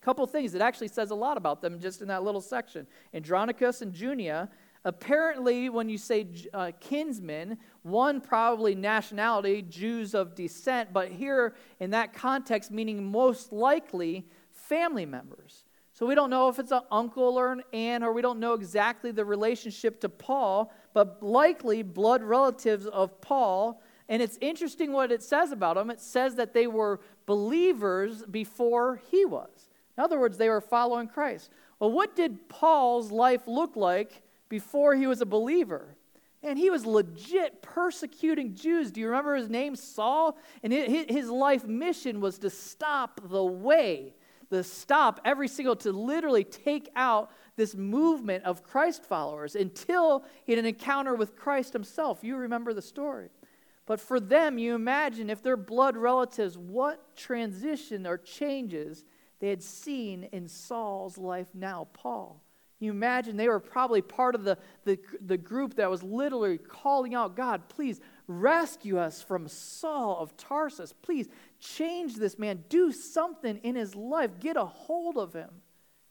A 0.00 0.04
couple 0.04 0.26
things. 0.26 0.54
It 0.54 0.62
actually 0.62 0.88
says 0.88 1.10
a 1.10 1.14
lot 1.14 1.36
about 1.36 1.60
them 1.60 1.78
just 1.78 2.00
in 2.02 2.08
that 2.08 2.24
little 2.24 2.40
section. 2.40 2.86
Andronicus 3.14 3.82
and 3.82 3.92
Junia 3.92 4.48
Apparently, 4.84 5.68
when 5.68 5.88
you 5.88 5.96
say 5.96 6.26
uh, 6.52 6.72
kinsmen, 6.80 7.58
one 7.82 8.20
probably 8.20 8.74
nationality, 8.74 9.62
Jews 9.62 10.14
of 10.14 10.34
descent, 10.34 10.92
but 10.92 11.08
here 11.08 11.54
in 11.78 11.90
that 11.90 12.12
context, 12.12 12.70
meaning 12.72 13.04
most 13.04 13.52
likely 13.52 14.26
family 14.50 15.06
members. 15.06 15.64
So 15.92 16.06
we 16.06 16.14
don't 16.14 16.30
know 16.30 16.48
if 16.48 16.58
it's 16.58 16.72
an 16.72 16.80
uncle 16.90 17.38
or 17.38 17.52
an 17.52 17.62
aunt, 17.72 18.02
or 18.02 18.12
we 18.12 18.22
don't 18.22 18.40
know 18.40 18.54
exactly 18.54 19.12
the 19.12 19.24
relationship 19.24 20.00
to 20.00 20.08
Paul, 20.08 20.72
but 20.94 21.22
likely 21.22 21.82
blood 21.82 22.22
relatives 22.22 22.86
of 22.86 23.20
Paul. 23.20 23.80
And 24.08 24.20
it's 24.20 24.38
interesting 24.40 24.92
what 24.92 25.12
it 25.12 25.22
says 25.22 25.52
about 25.52 25.76
them. 25.76 25.90
It 25.90 26.00
says 26.00 26.34
that 26.36 26.54
they 26.54 26.66
were 26.66 27.00
believers 27.26 28.24
before 28.24 29.00
he 29.10 29.24
was. 29.24 29.68
In 29.96 30.02
other 30.02 30.18
words, 30.18 30.38
they 30.38 30.48
were 30.48 30.60
following 30.60 31.06
Christ. 31.06 31.50
Well, 31.78 31.92
what 31.92 32.16
did 32.16 32.48
Paul's 32.48 33.12
life 33.12 33.42
look 33.46 33.76
like 33.76 34.22
before 34.52 34.94
he 34.94 35.06
was 35.06 35.22
a 35.22 35.26
believer. 35.26 35.96
And 36.42 36.58
he 36.58 36.68
was 36.68 36.84
legit 36.84 37.62
persecuting 37.62 38.54
Jews. 38.54 38.90
Do 38.90 39.00
you 39.00 39.06
remember 39.06 39.34
his 39.34 39.48
name? 39.48 39.74
Saul? 39.74 40.36
And 40.62 40.70
his 40.74 41.30
life 41.30 41.64
mission 41.64 42.20
was 42.20 42.36
to 42.40 42.50
stop 42.50 43.18
the 43.30 43.42
way, 43.42 44.12
the 44.50 44.62
stop 44.62 45.22
every 45.24 45.48
single, 45.48 45.74
to 45.76 45.90
literally 45.90 46.44
take 46.44 46.90
out 46.96 47.30
this 47.56 47.74
movement 47.74 48.44
of 48.44 48.62
Christ 48.62 49.06
followers 49.06 49.56
until 49.56 50.22
he 50.44 50.52
had 50.52 50.58
an 50.58 50.66
encounter 50.66 51.14
with 51.14 51.34
Christ 51.34 51.72
himself. 51.72 52.22
You 52.22 52.36
remember 52.36 52.74
the 52.74 52.82
story. 52.82 53.30
But 53.86 54.02
for 54.02 54.20
them, 54.20 54.58
you 54.58 54.74
imagine 54.74 55.30
if 55.30 55.42
they're 55.42 55.56
blood 55.56 55.96
relatives, 55.96 56.58
what 56.58 57.16
transition 57.16 58.06
or 58.06 58.18
changes 58.18 59.06
they 59.40 59.48
had 59.48 59.62
seen 59.62 60.24
in 60.24 60.46
Saul's 60.46 61.16
life 61.16 61.48
now, 61.54 61.88
Paul 61.94 62.41
you 62.82 62.90
imagine 62.90 63.36
they 63.36 63.48
were 63.48 63.60
probably 63.60 64.02
part 64.02 64.34
of 64.34 64.44
the, 64.44 64.58
the, 64.84 64.98
the 65.24 65.36
group 65.36 65.74
that 65.74 65.90
was 65.90 66.02
literally 66.02 66.58
calling 66.58 67.14
out, 67.14 67.36
God, 67.36 67.68
please 67.68 68.00
rescue 68.26 68.98
us 68.98 69.22
from 69.22 69.48
Saul 69.48 70.18
of 70.18 70.36
Tarsus. 70.36 70.92
Please 71.02 71.28
change 71.60 72.16
this 72.16 72.38
man. 72.38 72.64
Do 72.68 72.92
something 72.92 73.58
in 73.58 73.76
his 73.76 73.94
life. 73.94 74.38
Get 74.40 74.56
a 74.56 74.64
hold 74.64 75.16
of 75.16 75.32
him. 75.32 75.50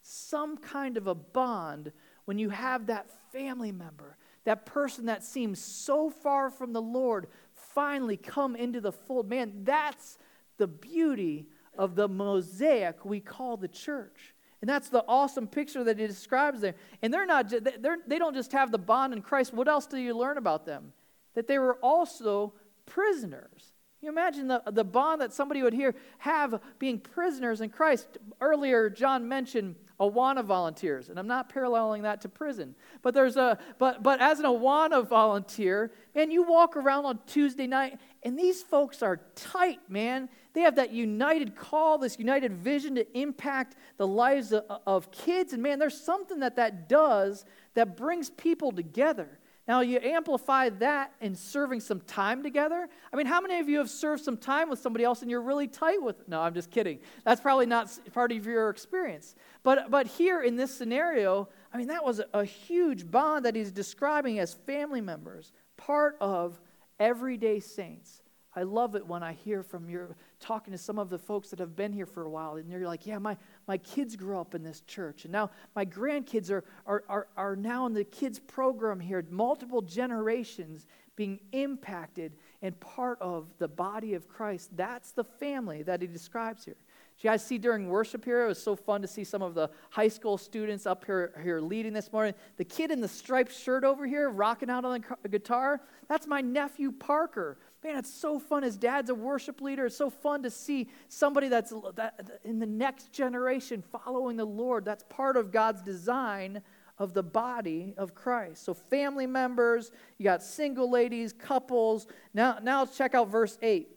Some 0.01 0.57
kind 0.57 0.97
of 0.97 1.07
a 1.07 1.15
bond 1.15 1.91
when 2.25 2.37
you 2.37 2.49
have 2.49 2.87
that 2.87 3.09
family 3.31 3.71
member, 3.71 4.17
that 4.45 4.65
person 4.65 5.05
that 5.05 5.23
seems 5.23 5.59
so 5.59 6.09
far 6.09 6.49
from 6.49 6.73
the 6.73 6.81
Lord, 6.81 7.27
finally 7.53 8.17
come 8.17 8.55
into 8.55 8.81
the 8.81 8.91
fold. 8.91 9.29
Man, 9.29 9.63
that's 9.63 10.17
the 10.57 10.67
beauty 10.67 11.47
of 11.77 11.95
the 11.95 12.07
mosaic 12.07 13.03
we 13.05 13.19
call 13.19 13.57
the 13.57 13.67
church. 13.67 14.33
And 14.61 14.69
that's 14.69 14.89
the 14.89 15.03
awesome 15.07 15.47
picture 15.47 15.83
that 15.83 15.97
he 15.97 16.05
describes 16.05 16.61
there. 16.61 16.75
And 17.01 17.11
they're 17.11 17.25
not, 17.25 17.49
they're, 17.49 17.97
they 18.05 18.19
don't 18.19 18.35
just 18.35 18.51
have 18.51 18.71
the 18.71 18.77
bond 18.77 19.11
in 19.13 19.21
Christ. 19.21 19.53
What 19.53 19.67
else 19.67 19.87
do 19.87 19.97
you 19.97 20.15
learn 20.15 20.37
about 20.37 20.65
them? 20.65 20.93
That 21.33 21.47
they 21.47 21.57
were 21.57 21.75
also 21.81 22.53
prisoners. 22.85 23.73
You 24.01 24.09
imagine 24.09 24.47
the, 24.47 24.61
the 24.71 24.83
bond 24.83 25.21
that 25.21 25.33
somebody 25.33 25.63
would 25.63 25.73
here 25.73 25.95
have 26.19 26.59
being 26.79 26.99
prisoners 26.99 27.61
in 27.61 27.69
Christ. 27.69 28.17
Earlier, 28.39 28.89
John 28.89 29.27
mentioned 29.27 29.75
Awana 30.01 30.43
volunteers, 30.43 31.09
and 31.09 31.19
I'm 31.19 31.27
not 31.27 31.47
paralleling 31.47 32.01
that 32.01 32.21
to 32.21 32.29
prison. 32.29 32.73
But 33.03 33.13
there's 33.13 33.37
a 33.37 33.59
but 33.77 34.01
but 34.01 34.19
as 34.19 34.39
an 34.39 34.45
Awana 34.45 35.07
volunteer, 35.07 35.91
man, 36.15 36.31
you 36.31 36.41
walk 36.41 36.75
around 36.75 37.05
on 37.05 37.19
Tuesday 37.27 37.67
night, 37.67 37.99
and 38.23 38.37
these 38.37 38.63
folks 38.63 39.03
are 39.03 39.21
tight, 39.35 39.79
man. 39.87 40.27
They 40.53 40.61
have 40.61 40.75
that 40.77 40.91
united 40.91 41.55
call, 41.55 41.99
this 41.99 42.17
united 42.17 42.51
vision 42.51 42.95
to 42.95 43.17
impact 43.17 43.75
the 43.97 44.07
lives 44.07 44.51
of, 44.51 44.63
of 44.87 45.11
kids, 45.11 45.53
and 45.53 45.61
man, 45.61 45.77
there's 45.77 46.01
something 46.01 46.39
that 46.39 46.55
that 46.55 46.89
does 46.89 47.45
that 47.75 47.95
brings 47.95 48.31
people 48.31 48.71
together. 48.71 49.39
Now, 49.67 49.81
you 49.81 49.99
amplify 50.01 50.69
that 50.69 51.13
in 51.21 51.35
serving 51.35 51.81
some 51.81 52.01
time 52.01 52.41
together. 52.41 52.89
I 53.13 53.15
mean, 53.15 53.27
how 53.27 53.39
many 53.39 53.59
of 53.59 53.69
you 53.69 53.77
have 53.77 53.89
served 53.89 54.23
some 54.23 54.35
time 54.35 54.69
with 54.69 54.79
somebody 54.79 55.03
else 55.03 55.21
and 55.21 55.29
you're 55.29 55.41
really 55.41 55.67
tight 55.67 56.01
with? 56.01 56.27
No, 56.27 56.41
I'm 56.41 56.53
just 56.53 56.71
kidding. 56.71 56.99
That's 57.23 57.39
probably 57.39 57.67
not 57.67 57.91
part 58.11 58.31
of 58.31 58.45
your 58.45 58.69
experience. 58.69 59.35
But, 59.63 59.91
but 59.91 60.07
here 60.07 60.41
in 60.41 60.55
this 60.55 60.73
scenario, 60.73 61.47
I 61.73 61.77
mean, 61.77 61.87
that 61.87 62.03
was 62.03 62.21
a, 62.33 62.43
huge 62.43 63.09
bond 63.09 63.45
that 63.45 63.55
he's 63.55 63.71
describing 63.71 64.39
as 64.39 64.53
family 64.53 64.99
members, 64.99 65.51
part 65.77 66.17
of 66.19 66.59
everyday 66.99 67.59
saints. 67.59 68.20
I 68.55 68.63
love 68.63 68.95
it 68.95 69.05
when 69.05 69.23
I 69.23 69.33
hear 69.33 69.63
from 69.63 69.89
your 69.89 70.17
talking 70.39 70.73
to 70.73 70.77
some 70.77 70.99
of 70.99 71.09
the 71.09 71.17
folks 71.17 71.49
that 71.49 71.59
have 71.59 71.75
been 71.75 71.93
here 71.93 72.05
for 72.05 72.23
a 72.23 72.29
while, 72.29 72.55
and 72.55 72.69
you're 72.69 72.85
like, 72.85 73.05
yeah, 73.05 73.17
my, 73.17 73.37
my 73.67 73.77
kids 73.77 74.15
grew 74.15 74.39
up 74.39 74.55
in 74.55 74.63
this 74.63 74.81
church, 74.81 75.23
and 75.23 75.31
now 75.31 75.51
my 75.75 75.85
grandkids 75.85 76.51
are, 76.51 76.65
are, 76.85 77.03
are, 77.07 77.27
are 77.37 77.55
now 77.55 77.85
in 77.85 77.93
the 77.93 78.03
kids 78.03 78.39
program 78.39 78.99
here, 78.99 79.25
multiple 79.29 79.81
generations 79.81 80.85
being 81.15 81.39
impacted 81.51 82.33
and 82.61 82.77
part 82.79 83.17
of 83.21 83.47
the 83.57 83.67
body 83.67 84.15
of 84.15 84.27
Christ. 84.27 84.75
That's 84.75 85.11
the 85.11 85.23
family 85.23 85.83
that 85.83 86.01
he 86.01 86.07
describes 86.07 86.65
here. 86.65 86.77
You 87.21 87.29
guys 87.29 87.45
see 87.45 87.59
during 87.59 87.87
worship 87.87 88.25
here? 88.25 88.45
It 88.45 88.47
was 88.47 88.61
so 88.61 88.75
fun 88.75 89.03
to 89.03 89.07
see 89.07 89.23
some 89.23 89.43
of 89.43 89.53
the 89.53 89.69
high 89.91 90.07
school 90.07 90.39
students 90.39 90.87
up 90.87 91.05
here, 91.05 91.33
here 91.43 91.61
leading 91.61 91.93
this 91.93 92.11
morning. 92.11 92.33
The 92.57 92.65
kid 92.65 92.89
in 92.89 92.99
the 92.99 93.07
striped 93.07 93.53
shirt 93.53 93.83
over 93.83 94.07
here, 94.07 94.29
rocking 94.31 94.71
out 94.71 94.85
on 94.85 95.05
the 95.21 95.29
guitar, 95.29 95.81
that's 96.09 96.25
my 96.25 96.41
nephew 96.41 96.91
Parker. 96.91 97.59
Man, 97.83 97.97
it's 97.97 98.11
so 98.11 98.39
fun. 98.39 98.63
His 98.63 98.75
dad's 98.75 99.11
a 99.11 99.15
worship 99.15 99.61
leader. 99.61 99.85
It's 99.85 99.95
so 99.95 100.09
fun 100.09 100.41
to 100.43 100.49
see 100.49 100.89
somebody 101.09 101.47
that's 101.47 101.71
that, 101.95 102.39
in 102.43 102.57
the 102.57 102.65
next 102.65 103.13
generation 103.13 103.83
following 103.83 104.35
the 104.35 104.45
Lord. 104.45 104.83
That's 104.83 105.03
part 105.03 105.37
of 105.37 105.51
God's 105.51 105.83
design 105.83 106.61
of 106.97 107.13
the 107.13 107.23
body 107.23 107.93
of 107.97 108.15
Christ. 108.15 108.63
So, 108.63 108.73
family 108.73 109.25
members, 109.25 109.91
you 110.17 110.23
got 110.23 110.43
single 110.43 110.89
ladies, 110.89 111.33
couples. 111.33 112.07
Now, 112.33 112.57
now 112.61 112.85
check 112.85 113.15
out 113.15 113.29
verse 113.29 113.57
8. 113.61 113.89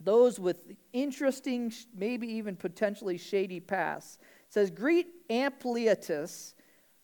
Those 0.00 0.38
with 0.38 0.58
interesting, 1.02 1.72
maybe 1.94 2.26
even 2.34 2.56
potentially 2.56 3.18
shady 3.18 3.60
pasts. 3.60 4.18
It 4.46 4.52
says, 4.52 4.70
Greet 4.70 5.08
Ampliatus 5.30 6.54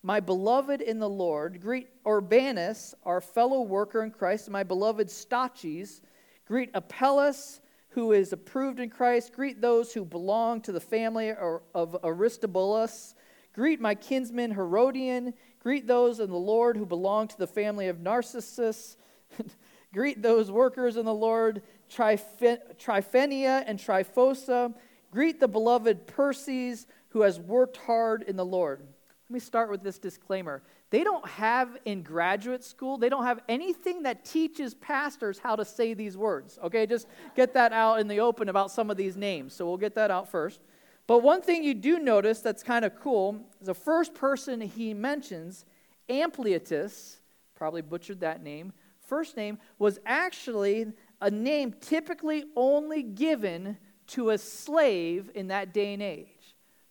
my 0.04 0.20
beloved 0.20 0.82
in 0.82 0.98
the 0.98 1.08
Lord, 1.08 1.62
greet 1.62 1.88
Urbanus, 2.06 2.94
our 3.04 3.22
fellow 3.22 3.62
worker 3.62 4.02
in 4.02 4.10
Christ, 4.10 4.50
my 4.50 4.62
beloved 4.62 5.08
Stachys, 5.08 6.02
greet 6.44 6.68
Apelles, 6.74 7.60
who 7.88 8.12
is 8.12 8.34
approved 8.34 8.80
in 8.80 8.90
Christ, 8.90 9.32
greet 9.32 9.62
those 9.62 9.94
who 9.94 10.04
belong 10.04 10.60
to 10.60 10.72
the 10.72 10.80
family 10.80 11.32
of 11.32 11.96
Aristobulus, 12.04 13.14
greet 13.54 13.80
my 13.80 13.94
kinsman 13.94 14.50
Herodion, 14.50 15.32
greet 15.58 15.86
those 15.86 16.20
in 16.20 16.28
the 16.28 16.36
Lord 16.36 16.76
who 16.76 16.84
belong 16.84 17.26
to 17.28 17.38
the 17.38 17.46
family 17.46 17.88
of 17.88 18.00
Narcissus, 18.00 18.98
greet 19.94 20.20
those 20.20 20.50
workers 20.50 20.98
in 20.98 21.06
the 21.06 21.14
Lord, 21.14 21.62
Tryphaena 21.94 23.64
and 23.66 23.78
Tryphosa, 23.78 24.74
greet 25.10 25.40
the 25.40 25.48
beloved 25.48 26.06
Persis, 26.06 26.86
who 27.08 27.22
has 27.22 27.38
worked 27.38 27.76
hard 27.76 28.22
in 28.22 28.36
the 28.36 28.44
Lord. 28.44 28.80
Let 28.80 29.34
me 29.34 29.40
start 29.40 29.70
with 29.70 29.82
this 29.82 29.98
disclaimer. 29.98 30.62
They 30.90 31.02
don't 31.02 31.26
have 31.28 31.76
in 31.84 32.02
graduate 32.02 32.62
school, 32.62 32.98
they 32.98 33.08
don't 33.08 33.24
have 33.24 33.40
anything 33.48 34.02
that 34.04 34.24
teaches 34.24 34.74
pastors 34.74 35.38
how 35.38 35.56
to 35.56 35.64
say 35.64 35.94
these 35.94 36.16
words. 36.16 36.58
Okay, 36.62 36.86
just 36.86 37.08
get 37.34 37.54
that 37.54 37.72
out 37.72 38.00
in 38.00 38.08
the 38.08 38.20
open 38.20 38.48
about 38.48 38.70
some 38.70 38.90
of 38.90 38.96
these 38.96 39.16
names. 39.16 39.54
So 39.54 39.66
we'll 39.66 39.76
get 39.76 39.94
that 39.94 40.10
out 40.10 40.30
first. 40.30 40.60
But 41.06 41.22
one 41.22 41.42
thing 41.42 41.64
you 41.64 41.74
do 41.74 41.98
notice 41.98 42.40
that's 42.40 42.62
kind 42.62 42.84
of 42.84 42.94
cool 42.98 43.40
is 43.60 43.66
the 43.66 43.74
first 43.74 44.14
person 44.14 44.60
he 44.60 44.94
mentions, 44.94 45.64
Ampliatus, 46.08 47.16
probably 47.54 47.82
butchered 47.82 48.20
that 48.20 48.42
name, 48.42 48.72
first 49.00 49.36
name 49.36 49.58
was 49.78 49.98
actually 50.06 50.92
a 51.24 51.30
name 51.30 51.74
typically 51.80 52.44
only 52.54 53.02
given 53.02 53.78
to 54.06 54.28
a 54.28 54.36
slave 54.36 55.30
in 55.34 55.48
that 55.48 55.72
day 55.72 55.94
and 55.94 56.02
age. 56.02 56.28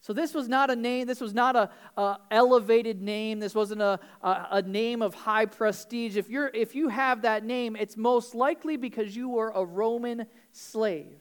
So 0.02 0.12
this 0.12 0.34
was 0.34 0.50
not 0.50 0.72
a 0.72 0.76
name, 0.76 1.06
this 1.06 1.22
was 1.22 1.36
not 1.36 1.56
a, 1.56 1.69
a 1.96 2.17
elevated 2.32 3.00
name, 3.00 3.39
this 3.39 3.54
wasn't 3.54 3.84
a, 3.84 4.00
a, 4.24 4.48
a, 4.52 4.62
name 4.63 5.04
of 5.04 5.13
high 5.13 5.46
prestige. 5.46 6.17
If, 6.17 6.30
you're, 6.30 6.50
if 6.52 6.74
you 6.74 6.89
have 6.89 7.22
that 7.22 7.46
name, 7.46 7.76
it's 7.76 7.96
most 7.96 8.34
likely 8.34 8.76
because 8.76 9.15
you 9.15 9.30
were 9.30 9.52
a 9.54 9.63
Roman 9.63 10.26
slave. 10.52 11.19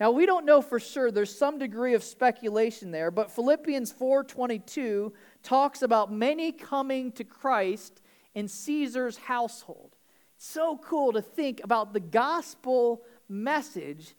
Now 0.00 0.10
we 0.10 0.26
don't 0.26 0.44
know 0.44 0.60
for 0.60 0.80
sure, 0.80 1.12
there's 1.12 1.34
some 1.34 1.58
degree 1.60 1.94
of 1.94 2.02
speculation 2.02 2.90
there, 2.90 3.12
but 3.12 3.30
Philippians 3.30 3.92
4:22 3.92 5.12
talks 5.44 5.82
about 5.82 6.12
many 6.12 6.50
coming 6.50 7.12
to 7.12 7.24
Christ 7.24 8.02
in 8.34 8.48
Caesar's 8.48 9.16
household. 9.16 9.94
So 10.38 10.78
cool 10.78 11.12
to 11.12 11.20
think 11.20 11.60
about 11.64 11.92
the 11.92 12.00
gospel 12.00 13.02
message 13.28 14.14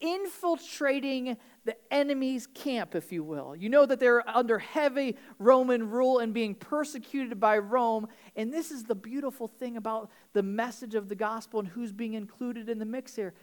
infiltrating 0.00 1.36
the 1.64 1.76
enemy's 1.92 2.46
camp, 2.48 2.94
if 2.96 3.12
you 3.12 3.22
will. 3.22 3.54
You 3.54 3.68
know 3.68 3.86
that 3.86 4.00
they're 4.00 4.28
under 4.28 4.58
heavy 4.58 5.16
Roman 5.38 5.88
rule 5.88 6.18
and 6.18 6.34
being 6.34 6.56
persecuted 6.56 7.38
by 7.38 7.58
Rome. 7.58 8.08
And 8.34 8.52
this 8.52 8.72
is 8.72 8.82
the 8.82 8.94
beautiful 8.94 9.46
thing 9.46 9.76
about 9.76 10.10
the 10.32 10.42
message 10.42 10.96
of 10.96 11.08
the 11.08 11.14
gospel 11.14 11.60
and 11.60 11.68
who's 11.68 11.92
being 11.92 12.14
included 12.14 12.68
in 12.68 12.78
the 12.78 12.84
mix 12.84 13.14
here. 13.14 13.34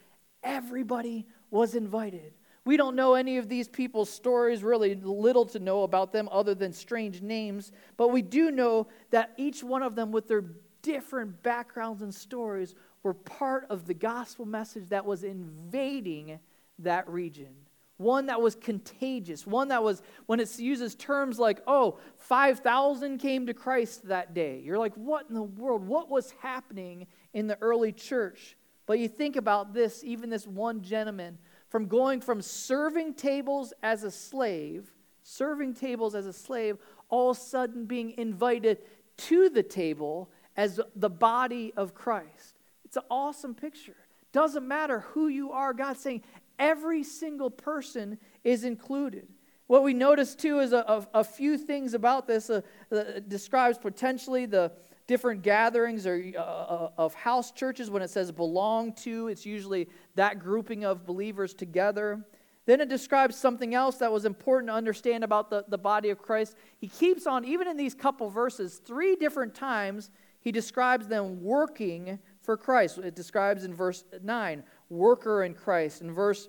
Everybody 0.43 1.27
was 1.49 1.75
invited. 1.75 2.33
We 2.65 2.75
don't 2.75 2.97
know 2.97 3.13
any 3.13 3.37
of 3.37 3.47
these 3.47 3.69
people's 3.69 4.09
stories, 4.09 4.63
really 4.63 4.95
little 4.95 5.45
to 5.45 5.59
know 5.59 5.83
about 5.83 6.11
them 6.11 6.27
other 6.29 6.53
than 6.53 6.73
strange 6.73 7.21
names, 7.21 7.71
but 7.95 8.09
we 8.09 8.21
do 8.21 8.51
know 8.51 8.87
that 9.11 9.33
each 9.37 9.63
one 9.63 9.83
of 9.83 9.95
them, 9.95 10.11
with 10.11 10.27
their 10.27 10.43
different 10.87 11.43
backgrounds 11.43 12.01
and 12.01 12.15
stories, 12.15 12.73
were 13.03 13.13
part 13.13 13.67
of 13.69 13.85
the 13.85 13.93
gospel 13.93 14.45
message 14.45 14.87
that 14.89 15.05
was 15.05 15.23
invading 15.23 16.39
that 16.79 17.07
region. 17.09 17.53
One 17.97 18.27
that 18.27 18.41
was 18.41 18.55
contagious, 18.55 19.45
one 19.45 19.69
that 19.69 19.83
was, 19.83 20.01
when 20.27 20.39
it 20.39 20.57
uses 20.59 20.95
terms 20.95 21.39
like, 21.39 21.61
oh, 21.67 21.97
5,000 22.17 23.17
came 23.17 23.47
to 23.47 23.53
Christ 23.53 24.07
that 24.07 24.33
day. 24.33 24.61
You're 24.63 24.77
like, 24.77 24.93
what 24.93 25.25
in 25.27 25.35
the 25.35 25.43
world? 25.43 25.85
What 25.85 26.09
was 26.09 26.31
happening 26.41 27.07
in 27.33 27.47
the 27.47 27.57
early 27.61 27.91
church? 27.91 28.55
But 28.85 28.99
you 28.99 29.07
think 29.07 29.35
about 29.35 29.73
this, 29.73 30.03
even 30.03 30.29
this 30.29 30.47
one 30.47 30.81
gentleman, 30.81 31.37
from 31.69 31.87
going 31.87 32.21
from 32.21 32.41
serving 32.41 33.15
tables 33.15 33.73
as 33.83 34.03
a 34.03 34.11
slave, 34.11 34.93
serving 35.23 35.73
tables 35.73 36.15
as 36.15 36.27
a 36.27 36.33
slave, 36.33 36.77
all 37.09 37.31
of 37.31 37.37
a 37.37 37.39
sudden 37.39 37.85
being 37.85 38.11
invited 38.17 38.77
to 39.17 39.49
the 39.49 39.63
table 39.63 40.29
as 40.57 40.79
the 40.95 41.09
body 41.09 41.71
of 41.77 41.93
Christ. 41.93 42.55
It's 42.83 42.97
an 42.97 43.03
awesome 43.09 43.53
picture. 43.55 43.95
Doesn't 44.33 44.67
matter 44.67 45.01
who 45.11 45.27
you 45.27 45.51
are, 45.51 45.73
God's 45.73 46.01
saying, 46.01 46.23
Every 46.59 47.03
single 47.03 47.51
person 47.51 48.17
is 48.43 48.63
included. 48.63 49.27
What 49.67 49.83
we 49.83 49.93
notice 49.93 50.33
too 50.33 50.59
is 50.59 50.73
a, 50.73 50.77
a, 51.13 51.19
a 51.19 51.23
few 51.23 51.57
things 51.57 51.93
about 51.93 52.25
this. 52.25 52.49
Uh, 52.49 52.61
uh, 52.91 53.19
describes 53.27 53.77
potentially 53.77 54.45
the 54.45 54.71
different 55.05 55.41
gatherings 55.41 56.07
or 56.07 56.23
uh, 56.35 56.41
uh, 56.41 56.91
of 56.97 57.13
house 57.13 57.51
churches. 57.51 57.89
When 57.89 58.01
it 58.01 58.09
says 58.09 58.31
belong 58.31 58.93
to, 59.03 59.27
it's 59.27 59.45
usually 59.45 59.87
that 60.15 60.39
grouping 60.39 60.83
of 60.83 61.05
believers 61.05 61.53
together. 61.53 62.25
Then 62.65 62.81
it 62.81 62.89
describes 62.89 63.37
something 63.37 63.73
else 63.73 63.97
that 63.97 64.11
was 64.11 64.25
important 64.25 64.69
to 64.69 64.73
understand 64.73 65.23
about 65.23 65.49
the, 65.49 65.63
the 65.67 65.77
body 65.77 66.09
of 66.09 66.17
Christ. 66.17 66.55
He 66.79 66.87
keeps 66.87 67.25
on, 67.25 67.45
even 67.45 67.67
in 67.67 67.77
these 67.77 67.93
couple 67.93 68.29
verses, 68.29 68.81
three 68.83 69.15
different 69.15 69.55
times, 69.55 70.09
he 70.47 70.51
describes 70.53 71.09
them 71.09 71.43
working 71.43 72.19
for 72.41 72.55
Christ. 72.55 72.99
It 72.99 73.17
describes 73.17 73.65
in 73.65 73.73
verse 73.73 74.05
9 74.23 74.63
worker 74.87 75.43
in 75.43 75.53
Christ. 75.53 75.99
In 75.99 76.13
verse 76.13 76.47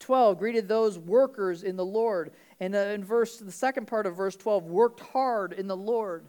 12, 0.00 0.36
greeted 0.36 0.66
those 0.66 0.98
workers 0.98 1.62
in 1.62 1.76
the 1.76 1.84
Lord. 1.84 2.32
And 2.58 2.74
uh, 2.74 2.78
in 2.78 3.04
verse, 3.04 3.38
the 3.38 3.52
second 3.52 3.86
part 3.86 4.06
of 4.06 4.16
verse 4.16 4.34
12, 4.34 4.64
worked 4.64 4.98
hard 4.98 5.52
in 5.52 5.68
the 5.68 5.76
Lord. 5.76 6.26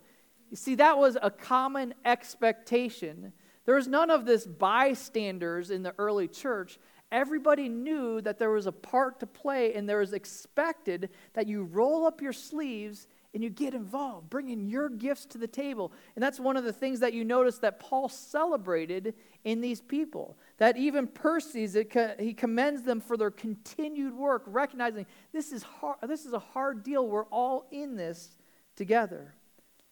You 0.52 0.58
see, 0.58 0.76
that 0.76 0.96
was 0.96 1.18
a 1.20 1.32
common 1.32 1.96
expectation. 2.06 3.34
There 3.66 3.74
was 3.74 3.88
none 3.88 4.12
of 4.12 4.28
this 4.28 4.46
bystanders 4.46 5.72
in 5.72 5.82
the 5.82 5.96
early 5.98 6.28
church. 6.28 6.78
Everybody 7.12 7.68
knew 7.68 8.22
that 8.22 8.38
there 8.38 8.52
was 8.52 8.68
a 8.68 8.72
part 8.72 9.20
to 9.22 9.26
play, 9.26 9.74
and 9.74 9.90
there 9.90 10.02
was 10.02 10.14
expected 10.14 11.10
that 11.34 11.48
you 11.48 11.64
roll 11.64 12.06
up 12.06 12.22
your 12.22 12.32
sleeves 12.32 13.08
and 13.34 13.42
you 13.44 13.50
get 13.50 13.74
involved, 13.74 14.30
bringing 14.30 14.68
your 14.68 14.90
gifts 14.90 15.26
to 15.26 15.38
the 15.38 15.48
table. 15.48 15.94
And 16.16 16.24
that's 16.24 16.40
one 16.40 16.58
of 16.58 16.64
the 16.64 16.74
things 16.74 17.00
that 17.00 17.14
you 17.14 17.24
notice 17.24 17.60
that 17.60 17.80
Paul 17.80 18.10
celebrated 18.10 19.14
in 19.46 19.62
these 19.62 19.80
people. 19.80 20.38
That 20.58 20.76
even 20.78 21.08
Persis, 21.08 21.76
he 22.20 22.34
commends 22.34 22.84
them 22.84 23.00
for 23.00 23.16
their 23.16 23.32
continued 23.32 24.14
work, 24.14 24.44
recognizing 24.48 25.06
this 25.32 25.52
is, 25.54 25.64
hard, 25.64 25.98
this 26.08 26.26
is 26.26 26.34
a 26.34 26.40
hard 26.40 26.84
deal. 26.84 27.08
We're 27.08 27.26
all 27.26 27.68
in 27.72 27.96
this 27.96 28.38
together. 28.76 29.34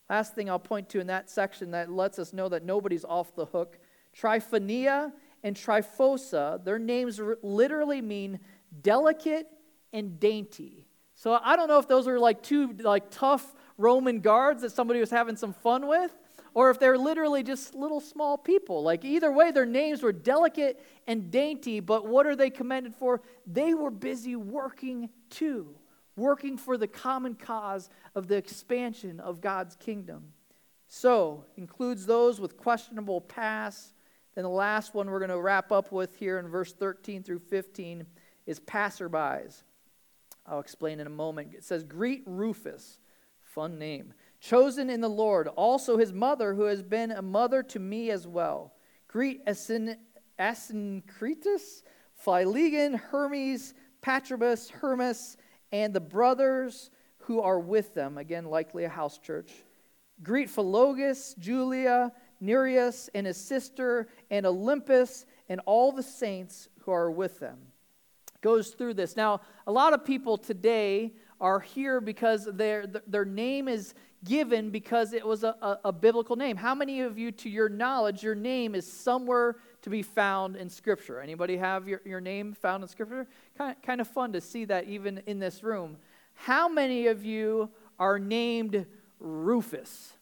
Last 0.09 0.35
thing 0.35 0.49
I'll 0.49 0.59
point 0.59 0.89
to 0.89 0.99
in 0.99 1.07
that 1.07 1.29
section 1.29 1.71
that 1.71 1.89
lets 1.89 2.19
us 2.19 2.33
know 2.33 2.49
that 2.49 2.65
nobody's 2.65 3.05
off 3.05 3.35
the 3.35 3.45
hook 3.45 3.79
Tryphaena 4.19 5.13
and 5.43 5.55
Tryphosa, 5.55 6.63
their 6.63 6.79
names 6.79 7.21
literally 7.41 8.01
mean 8.01 8.39
delicate 8.81 9.47
and 9.93 10.19
dainty. 10.19 10.85
So 11.19 11.37
I 11.43 11.57
don't 11.57 11.67
know 11.67 11.79
if 11.79 11.87
those 11.89 12.07
are 12.07 12.17
like 12.17 12.41
two 12.41 12.71
like 12.79 13.11
tough 13.11 13.53
Roman 13.77 14.21
guards 14.21 14.61
that 14.61 14.71
somebody 14.71 15.01
was 15.01 15.09
having 15.09 15.35
some 15.35 15.51
fun 15.51 15.85
with, 15.85 16.17
or 16.53 16.69
if 16.69 16.79
they're 16.79 16.97
literally 16.97 17.43
just 17.43 17.75
little 17.75 17.99
small 17.99 18.37
people. 18.37 18.83
Like 18.83 19.03
either 19.03 19.29
way, 19.29 19.51
their 19.51 19.65
names 19.65 20.01
were 20.01 20.13
delicate 20.13 20.81
and 21.07 21.29
dainty, 21.29 21.81
but 21.81 22.07
what 22.07 22.25
are 22.25 22.37
they 22.37 22.49
commended 22.49 22.95
for? 22.95 23.21
They 23.45 23.73
were 23.73 23.91
busy 23.91 24.37
working 24.37 25.09
too, 25.29 25.75
working 26.15 26.57
for 26.57 26.77
the 26.77 26.87
common 26.87 27.35
cause 27.35 27.89
of 28.15 28.29
the 28.29 28.37
expansion 28.37 29.19
of 29.19 29.41
God's 29.41 29.75
kingdom. 29.75 30.31
So, 30.87 31.43
includes 31.57 32.05
those 32.05 32.39
with 32.39 32.55
questionable 32.55 33.19
past. 33.19 33.93
Then 34.35 34.45
the 34.45 34.49
last 34.49 34.95
one 34.95 35.09
we're 35.09 35.19
going 35.19 35.31
to 35.31 35.41
wrap 35.41 35.73
up 35.73 35.91
with 35.91 36.15
here 36.15 36.39
in 36.39 36.47
verse 36.47 36.71
13 36.71 37.23
through 37.23 37.39
15 37.39 38.05
is 38.45 38.61
passerbys. 38.61 39.63
I'll 40.49 40.59
explain 40.59 40.99
in 40.99 41.07
a 41.07 41.11
moment. 41.11 41.53
It 41.53 41.63
says, 41.63 41.83
Greet 41.83 42.23
Rufus, 42.25 42.99
fun 43.43 43.77
name, 43.77 44.13
chosen 44.39 44.89
in 44.89 44.99
the 44.99 45.09
Lord, 45.09 45.47
also 45.47 45.97
his 45.97 46.11
mother, 46.11 46.55
who 46.55 46.63
has 46.63 46.81
been 46.81 47.11
a 47.11 47.21
mother 47.21 47.61
to 47.63 47.79
me 47.79 48.09
as 48.09 48.27
well. 48.27 48.73
Greet 49.07 49.45
Asin- 49.45 49.97
Asyncritus, 50.39 51.83
Phlegon, 52.15 52.95
Hermes, 52.95 53.75
Patrobas, 54.01 54.71
Hermas, 54.71 55.37
and 55.71 55.93
the 55.93 55.99
brothers 55.99 56.89
who 57.19 57.41
are 57.41 57.59
with 57.59 57.93
them. 57.93 58.17
Again, 58.17 58.45
likely 58.45 58.85
a 58.85 58.89
house 58.89 59.19
church. 59.19 59.51
Greet 60.23 60.49
Philologus, 60.49 61.37
Julia, 61.37 62.11
Nereus, 62.41 63.09
and 63.13 63.27
his 63.27 63.37
sister, 63.37 64.07
and 64.31 64.45
Olympas, 64.45 65.25
and 65.47 65.61
all 65.65 65.91
the 65.91 66.03
saints 66.03 66.69
who 66.79 66.91
are 66.91 67.11
with 67.11 67.39
them 67.39 67.59
goes 68.41 68.69
through 68.69 68.95
this. 68.95 69.15
Now, 69.15 69.41
a 69.67 69.71
lot 69.71 69.93
of 69.93 70.05
people 70.05 70.37
today 70.37 71.13
are 71.41 71.59
here 71.59 72.01
because 72.01 72.47
their, 72.53 72.85
their 73.07 73.25
name 73.25 73.67
is 73.67 73.93
given 74.23 74.69
because 74.69 75.13
it 75.13 75.25
was 75.25 75.43
a, 75.43 75.55
a, 75.61 75.79
a, 75.85 75.91
biblical 75.93 76.35
name. 76.35 76.57
How 76.57 76.75
many 76.75 77.01
of 77.01 77.17
you, 77.17 77.31
to 77.31 77.49
your 77.49 77.69
knowledge, 77.69 78.21
your 78.21 78.35
name 78.35 78.75
is 78.75 78.91
somewhere 78.91 79.55
to 79.81 79.89
be 79.89 80.01
found 80.01 80.57
in 80.57 80.69
Scripture? 80.69 81.21
Anybody 81.21 81.55
have 81.55 81.87
your, 81.87 82.01
your 82.03 82.19
name 82.19 82.53
found 82.53 82.83
in 82.83 82.89
Scripture? 82.89 83.27
Kind, 83.57 83.77
kind 83.81 84.01
of 84.01 84.07
fun 84.07 84.33
to 84.33 84.41
see 84.41 84.65
that 84.65 84.85
even 84.85 85.21
in 85.25 85.39
this 85.39 85.63
room. 85.63 85.97
How 86.33 86.67
many 86.67 87.07
of 87.07 87.23
you 87.23 87.69
are 87.97 88.19
named 88.19 88.85
Rufus? 89.19 90.13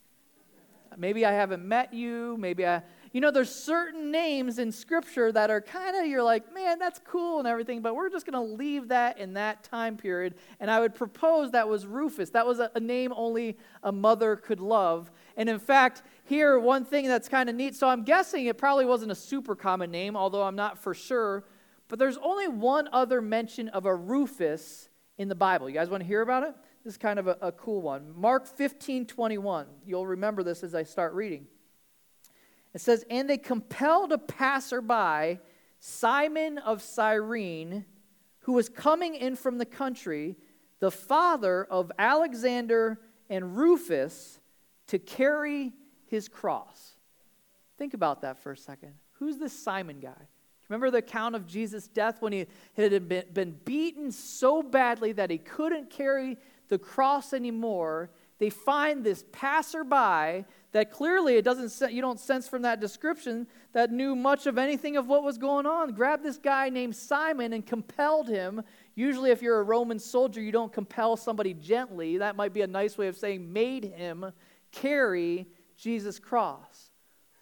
Maybe 0.95 1.25
I 1.25 1.32
haven't 1.32 1.65
met 1.65 1.93
you. 1.93 2.38
Maybe 2.38 2.65
I, 2.65 2.84
you 3.17 3.21
know, 3.21 3.32
there's 3.32 3.49
certain 3.49 4.12
names 4.12 4.60
in 4.60 4.71
Scripture 4.71 5.32
that 5.32 5.49
are 5.49 5.60
kind 5.60 5.95
of, 5.95 6.06
you're 6.06 6.21
like, 6.21 6.53
man, 6.53 6.77
that's 6.77 6.99
cool 7.03 7.39
and 7.39 7.47
everything, 7.47 7.82
but 7.82 7.95
we're 7.95 8.12
just 8.12 8.27
going 8.27 8.36
to 8.36 8.53
leave 8.53 8.89
that 8.89 9.17
in 9.17 9.34
that 9.34 9.63
time 9.63 9.97
period. 9.97 10.36
And 10.60 10.69
I 10.69 10.80
would 10.80 10.93
propose 10.93 11.49
that 11.49 11.67
was 11.67 11.88
Rufus. 11.88 12.30
That 12.30 12.45
was 12.45 12.60
a, 12.60 12.69
a 12.75 12.80
name 12.80 13.12
only 13.15 13.58
a 13.82 13.91
mother 13.91 14.36
could 14.36 14.60
love. 14.60 15.10
And 15.36 15.49
in 15.49 15.58
fact, 15.58 16.03
here, 16.25 16.60
one 16.60 16.86
thing 16.86 17.08
that's 17.08 17.27
kind 17.27 17.49
of 17.49 17.56
neat, 17.56 17.73
so 17.73 17.89
I'm 17.89 18.03
guessing 18.03 18.45
it 18.45 18.60
probably 18.60 18.86
wasn't 18.86 19.12
a 19.12 19.15
super 19.15 19.56
common 19.56 19.89
name, 19.89 20.15
although 20.15 20.43
I'm 20.43 20.56
not 20.56 20.77
for 20.77 20.93
sure, 20.93 21.43
but 21.88 21.97
there's 21.97 22.17
only 22.17 22.47
one 22.47 22.88
other 22.91 23.19
mention 23.19 23.67
of 23.69 23.88
a 23.88 23.95
Rufus 23.95 24.89
in 25.17 25.27
the 25.27 25.34
Bible. 25.34 25.67
You 25.67 25.73
guys 25.73 25.89
want 25.89 26.03
to 26.03 26.08
hear 26.08 26.21
about 26.21 26.43
it? 26.43 26.53
This 26.84 26.93
is 26.93 26.97
kind 26.99 27.17
of 27.17 27.25
a, 27.25 27.36
a 27.41 27.51
cool 27.51 27.82
one. 27.82 28.13
Mark 28.15 28.45
15 28.45 29.08
21. 29.08 29.65
You'll 29.88 30.06
remember 30.06 30.43
this 30.43 30.63
as 30.63 30.75
I 30.75 30.84
start 30.84 31.15
reading. 31.15 31.47
It 32.78 32.82
says, 32.82 33.04
And 33.10 33.28
they 33.28 33.40
compelled 33.40 34.12
a 34.12 34.20
passerby, 34.20 35.40
Simon 35.80 36.60
of 36.60 36.84
Cyrene, 36.84 37.86
who 38.42 38.54
was 38.54 38.70
coming 38.70 39.16
in 39.16 39.36
from 39.36 39.58
the 39.58 39.66
country, 39.66 40.38
the 40.78 40.92
father 40.92 41.63
of 41.72 41.92
Alexander 41.98 43.00
and 43.32 43.58
Rufus, 43.58 44.40
to 44.90 45.00
carry 45.00 45.74
his 46.06 46.28
cross. 46.28 46.94
Think 47.80 47.96
about 47.96 48.22
that 48.22 48.38
for 48.38 48.52
a 48.52 48.58
second. 48.58 48.94
Who's 49.13 49.40
this 49.40 49.54
Simon 49.54 50.00
guy? 50.00 50.28
Remember 50.70 50.92
the 50.92 51.00
account 51.00 51.34
of 51.34 51.48
Jesus' 51.48 51.88
death 51.88 52.22
when 52.22 52.32
he 52.32 52.46
had 52.76 53.34
been 53.34 53.58
beaten 53.66 54.12
so 54.12 54.62
badly 54.62 55.13
that 55.13 55.32
he 55.32 55.40
couldn't 55.40 55.90
carry 55.90 56.38
the 56.68 56.78
cross 56.78 57.34
anymore? 57.34 58.12
They 58.38 58.52
find 58.52 59.04
this 59.04 59.26
passerby 59.32 60.46
that 60.78 60.92
clearly 60.92 61.38
it 61.38 61.44
doesn't 61.44 61.92
you 61.92 62.02
don't 62.02 62.20
sense 62.20 62.48
from 62.48 62.62
that 62.62 62.80
description 62.80 63.48
that 63.74 63.92
knew 63.92 64.16
much 64.16 64.46
of 64.46 64.60
anything 64.60 64.96
of 64.96 65.08
what 65.08 65.24
was 65.24 65.40
going 65.40 65.66
on. 65.66 65.92
Grabbed 65.94 66.24
this 66.24 66.38
guy 66.38 66.70
named 66.70 66.96
simon 66.96 67.52
and 67.54 67.66
compelled 67.66 68.28
him. 68.28 68.62
Usually 68.94 69.32
if 69.32 69.42
you're 69.42 69.60
a 69.60 69.63
roman 69.63 69.98
soldier 69.98 70.40
you 70.40 70.52
don't 70.52 70.72
compel 70.72 71.18
somebody 71.18 71.56
gently. 71.56 72.20
That 72.20 72.36
might 72.36 72.54
be 72.54 72.62
a 72.62 72.68
nice 72.68 72.96
way 72.96 73.08
of 73.08 73.18
saying 73.18 73.52
made 73.52 73.86
him 73.86 74.32
carry 74.72 75.48
jesus 75.78 76.20
cross. 76.20 76.92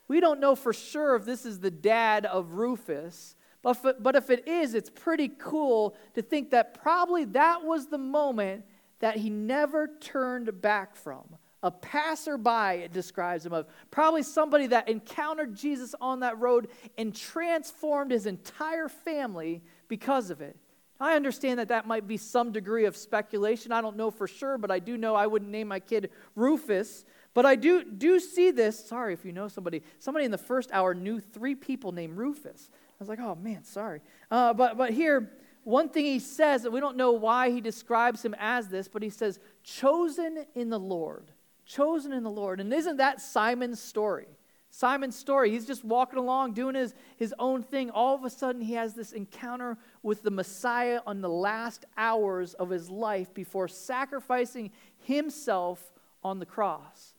We 0.08 0.22
don't 0.22 0.40
know 0.40 0.56
for 0.56 0.72
sure 0.72 1.18
if 1.18 1.26
this 1.26 1.46
is 1.46 1.60
the 1.60 1.72
dad 1.72 2.26
of 2.26 2.54
rufus 2.54 3.36
but 3.62 3.78
if, 3.84 3.96
but 4.00 4.16
if 4.16 4.30
it 4.30 4.48
is 4.48 4.76
it's 4.76 4.90
pretty 4.90 5.28
cool 5.28 5.98
to 6.14 6.22
think 6.22 6.52
that 6.52 6.82
probably 6.82 7.26
that 7.26 7.66
was 7.66 7.88
the 7.88 7.98
moment 7.98 8.64
that 9.00 9.18
he 9.18 9.30
never 9.30 9.90
turned 10.00 10.62
back 10.62 10.96
from 10.96 11.36
a 11.66 11.72
passerby, 11.72 12.84
it 12.84 12.94
describes 12.94 13.44
him 13.44 13.52
of. 13.52 13.66
Probably 13.90 14.22
somebody 14.22 14.68
that 14.68 14.88
encountered 14.88 15.56
Jesus 15.56 15.96
on 16.00 16.20
that 16.20 16.40
road 16.40 16.68
and 16.96 17.14
transformed 17.14 18.12
his 18.12 18.28
entire 18.28 18.88
family 18.88 19.64
because 19.88 20.30
of 20.30 20.42
it. 20.42 20.56
I 21.00 21.16
understand 21.16 21.58
that 21.58 21.70
that 21.70 21.88
might 21.88 22.08
be 22.08 22.18
some 22.18 22.52
degree 22.52 22.86
of 22.86 22.96
speculation. 22.96 23.72
I 23.72 23.82
don't 23.82 23.98
know 23.98 24.12
for 24.12 24.28
sure, 24.28 24.60
but 24.60 24.70
I 24.70 24.78
do 24.78 24.96
know 24.96 25.16
I 25.16 25.26
wouldn't 25.26 25.50
name 25.50 25.68
my 25.68 25.80
kid 25.80 26.12
Rufus. 26.36 27.04
But 27.34 27.48
I 27.48 27.56
do, 27.56 27.84
do 27.84 28.20
see 28.20 28.52
this. 28.52 28.86
Sorry 28.86 29.14
if 29.14 29.26
you 29.26 29.32
know 29.32 29.48
somebody. 29.48 29.82
Somebody 29.98 30.26
in 30.26 30.32
the 30.32 30.38
first 30.38 30.70
hour 30.72 30.94
knew 30.94 31.20
three 31.20 31.56
people 31.56 31.92
named 31.94 32.16
Rufus. 32.16 32.70
I 32.72 32.96
was 33.00 33.10
like, 33.10 33.20
oh 33.20 33.34
man, 33.34 33.64
sorry. 33.64 34.02
Uh, 34.30 34.54
but, 34.54 34.78
but 34.78 34.92
here, 34.92 35.32
one 35.64 35.90
thing 35.90 36.06
he 36.06 36.20
says 36.20 36.62
that 36.62 36.72
we 36.72 36.80
don't 36.80 36.96
know 36.96 37.14
why 37.14 37.50
he 37.50 37.60
describes 37.60 38.24
him 38.24 38.36
as 38.38 38.68
this, 38.68 38.88
but 38.88 39.02
he 39.02 39.10
says, 39.10 39.40
chosen 39.64 40.46
in 40.54 40.70
the 40.70 40.80
Lord 40.80 41.32
chosen 41.66 42.14
in 42.14 42.24
the 42.24 42.30
Lord. 42.30 42.60
And 42.60 42.74
isn't 42.74 42.98
that 42.98 43.22
Simon's 43.22 43.82
story? 43.82 44.28
Simon's 44.70 45.16
story. 45.16 45.52
He's 45.52 45.66
just 45.66 45.86
walking 45.86 46.20
along 46.20 46.52
doing 46.52 46.76
his, 46.76 46.94
his 47.16 47.34
own 47.40 47.64
thing. 47.64 47.90
All 47.90 48.14
of 48.14 48.26
a 48.26 48.30
sudden, 48.30 48.62
he 48.62 48.74
has 48.74 48.94
this 48.94 49.14
encounter 49.14 49.78
with 50.04 50.22
the 50.22 50.32
Messiah 50.32 51.00
on 51.08 51.22
the 51.22 51.30
last 51.30 51.86
hours 51.98 52.54
of 52.56 52.70
his 52.70 52.90
life 52.90 53.34
before 53.34 53.70
sacrificing 53.70 54.72
himself 55.00 55.94
on 56.24 56.40
the 56.40 56.46
cross. 56.46 57.14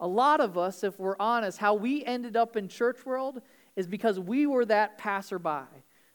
A 0.00 0.06
lot 0.06 0.40
of 0.40 0.58
us, 0.58 0.82
if 0.82 0.98
we're 0.98 1.16
honest, 1.20 1.58
how 1.58 1.74
we 1.74 2.04
ended 2.04 2.36
up 2.36 2.56
in 2.56 2.68
church 2.68 3.06
world 3.06 3.40
is 3.76 3.86
because 3.86 4.18
we 4.18 4.46
were 4.46 4.64
that 4.64 4.98
passerby. 4.98 5.66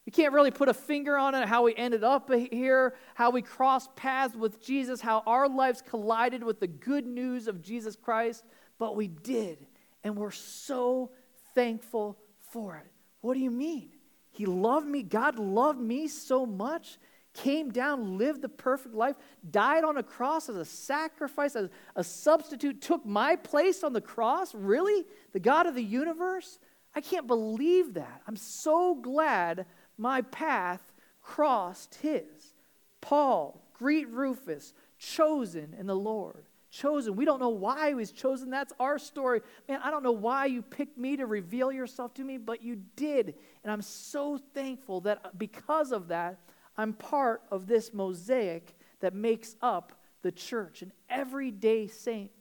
We 0.06 0.12
can't 0.12 0.34
really 0.34 0.52
put 0.52 0.68
a 0.68 0.74
finger 0.74 1.18
on 1.18 1.36
it, 1.36 1.48
how 1.48 1.64
we 1.64 1.76
ended 1.76 2.04
up 2.04 2.32
here, 2.34 2.96
how 3.14 3.30
we 3.30 3.42
crossed 3.42 3.96
paths 3.96 4.36
with 4.36 4.60
Jesus, 4.62 5.00
how 5.00 5.22
our 5.28 5.48
lives 5.48 5.84
collided 5.88 6.44
with 6.44 6.60
the 6.60 6.68
good 6.68 7.06
news 7.06 7.48
of 7.48 7.62
Jesus 7.62 7.96
Christ, 7.96 8.44
but 8.80 8.96
we 8.96 9.08
did. 9.08 9.68
And 10.04 10.18
we're 10.18 10.32
so 10.32 11.12
thankful 11.54 12.18
for 12.52 12.78
it. 12.78 12.92
What 13.22 13.36
do 13.36 13.40
you 13.40 13.52
mean? 13.52 13.92
He 14.32 14.48
loved 14.48 14.88
me. 14.88 15.04
God 15.04 15.38
loved 15.38 15.80
me 15.80 16.08
so 16.08 16.48
much, 16.48 16.98
came 17.36 17.70
down, 17.70 18.18
lived 18.18 18.42
the 18.42 18.50
perfect 18.50 18.96
life, 18.96 19.16
died 19.52 19.84
on 19.84 19.98
a 19.98 20.04
cross 20.04 20.50
as 20.50 20.56
a 20.56 20.66
sacrifice, 20.66 21.56
as 21.56 21.70
a 21.96 22.04
substitute, 22.04 22.82
took 22.82 23.06
my 23.06 23.36
place 23.36 23.84
on 23.84 23.94
the 23.94 24.02
cross. 24.02 24.56
Really? 24.56 25.06
The 25.34 25.40
God 25.40 25.68
of 25.68 25.76
the 25.76 25.84
universe? 25.84 26.58
I 26.96 27.02
can't 27.02 27.28
believe 27.28 27.94
that. 27.94 28.22
I'm 28.28 28.36
so 28.36 28.96
glad 28.96 29.66
my 30.02 30.24
path 30.24 30.82
crossed 31.22 31.94
his. 32.02 32.56
Paul, 33.02 33.62
greet 33.74 34.10
Rufus, 34.10 34.74
chosen 34.98 35.76
in 35.80 35.86
the 35.86 35.96
Lord. 35.96 36.44
Chosen. 36.72 37.16
We 37.16 37.24
don't 37.26 37.40
know 37.40 37.50
why 37.50 37.90
he 37.90 37.94
was 37.94 38.12
chosen. 38.12 38.50
That's 38.50 38.74
our 38.80 38.98
story. 38.98 39.42
Man, 39.70 39.80
I 39.84 39.92
don't 39.92 40.02
know 40.02 40.12
why 40.12 40.48
you 40.48 40.64
picked 40.64 40.98
me 40.98 41.18
to 41.18 41.28
reveal 41.28 41.72
yourself 41.72 42.16
to 42.16 42.24
me, 42.24 42.38
but 42.38 42.64
you 42.64 42.82
did. 42.96 43.36
And 43.64 43.72
I'm 43.72 43.84
so 43.84 44.40
thankful 44.56 45.02
that 45.02 45.38
because 45.38 45.92
of 45.92 46.08
that, 46.08 46.40
I'm 46.78 46.94
part 46.94 47.44
of 47.52 47.68
this 47.68 47.94
mosaic 47.94 48.74
that 49.02 49.14
makes 49.14 49.56
up 49.62 49.92
the 50.24 50.32
church, 50.32 50.82
an 50.82 50.94
everyday 51.10 51.86
saint 51.88 52.32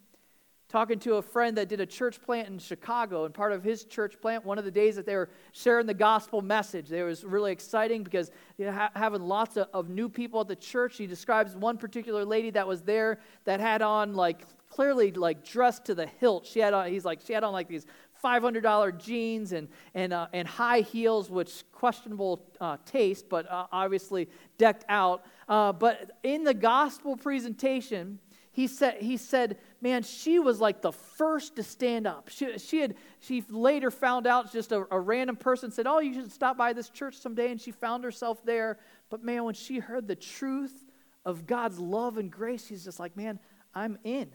talking 0.71 1.01
to 1.01 1.17
a 1.17 1.23
friend 1.23 1.57
that 1.59 1.69
did 1.69 1.81
a 1.81 1.87
church 1.87 2.23
plant 2.23 2.47
in 2.49 2.57
Chicago, 2.59 3.25
and 3.25 3.35
part 3.35 3.51
of 3.53 3.65
his 3.65 3.85
church 3.85 4.21
plant, 4.21 4.45
one 4.45 4.57
of 4.57 4.65
the 4.65 4.71
days 4.71 4.95
that 4.95 5.05
they 5.05 5.17
were 5.17 5.29
sharing 5.51 5.85
the 5.85 5.95
gospel 5.95 6.43
message, 6.43 6.93
it 6.93 7.03
was 7.03 7.25
really 7.25 7.51
exciting 7.51 8.05
because 8.05 8.31
you 8.57 8.67
know, 8.67 8.73
ha- 8.73 8.91
having 8.95 9.23
lots 9.23 9.57
of, 9.57 9.67
of 9.75 9.89
new 9.89 10.09
people 10.09 10.41
at 10.41 10.47
the 10.47 10.55
church. 10.55 10.97
He 10.97 11.09
describes 11.09 11.57
one 11.57 11.77
particular 11.77 12.25
lady 12.25 12.51
that 12.51 12.69
was 12.69 12.83
there 12.83 13.19
that 13.45 13.59
had 13.59 13.83
on 13.83 14.15
like 14.15 14.43
clearly 14.69 15.11
like 15.11 15.45
dressed 15.45 15.87
to 15.87 15.95
the 15.97 16.07
hilt. 16.07 16.47
She 16.47 16.61
had 16.61 16.73
on, 16.73 16.89
he's 16.89 17.05
like, 17.05 17.21
she 17.27 17.33
had 17.33 17.43
on 17.43 17.53
like 17.53 17.67
these 17.67 17.85
$500 18.23 18.99
jeans 19.03 19.51
and, 19.53 19.67
and, 19.95 20.13
uh, 20.13 20.29
and 20.33 20.47
high 20.47 20.83
heels, 20.83 21.31
which 21.31 21.65
questionable 21.73 22.47
uh, 22.61 22.77
taste, 22.87 23.29
but 23.29 23.51
uh, 23.51 23.67
obviously 23.73 24.29
decked 24.57 24.85
out. 24.89 25.25
Uh, 25.49 25.73
but 25.73 26.13
in 26.23 26.45
the 26.45 26.55
gospel 26.55 27.17
presentation, 27.17 28.21
he 28.53 28.67
said, 28.67 28.97
he 29.01 29.17
said, 29.17 29.57
man, 29.81 30.03
she 30.03 30.39
was 30.39 30.61
like 30.61 30.83
the 30.83 30.93
first 30.93 31.57
to 31.57 31.63
stand 31.63 32.07
up. 32.07 32.29
She, 32.29 32.59
she, 32.59 32.81
had, 32.81 32.95
she 33.21 33.43
later 33.49 33.91
found 33.91 34.27
out 34.27 34.53
just 34.53 34.73
a, 34.73 34.85
a 34.91 34.99
random 34.99 35.37
person 35.37 35.71
said, 35.71 35.87
oh, 35.87 36.01
you 36.01 36.15
should 36.15 36.33
stop 36.33 36.57
by 36.57 36.73
this 36.73 36.91
church 36.91 37.17
someday. 37.17 37.51
And 37.51 37.61
she 37.61 37.71
found 37.71 38.05
herself 38.05 38.45
there. 38.45 38.79
But 39.09 39.25
man, 39.25 39.45
when 39.45 39.55
she 39.55 39.79
heard 39.79 40.07
the 40.07 40.17
truth 40.17 40.85
of 41.25 41.47
God's 41.47 41.79
love 41.79 42.19
and 42.19 42.31
grace, 42.31 42.67
she's 42.67 42.85
just 42.85 43.01
like, 43.01 43.17
man, 43.17 43.39
I'm 43.75 43.99
in. 44.05 44.31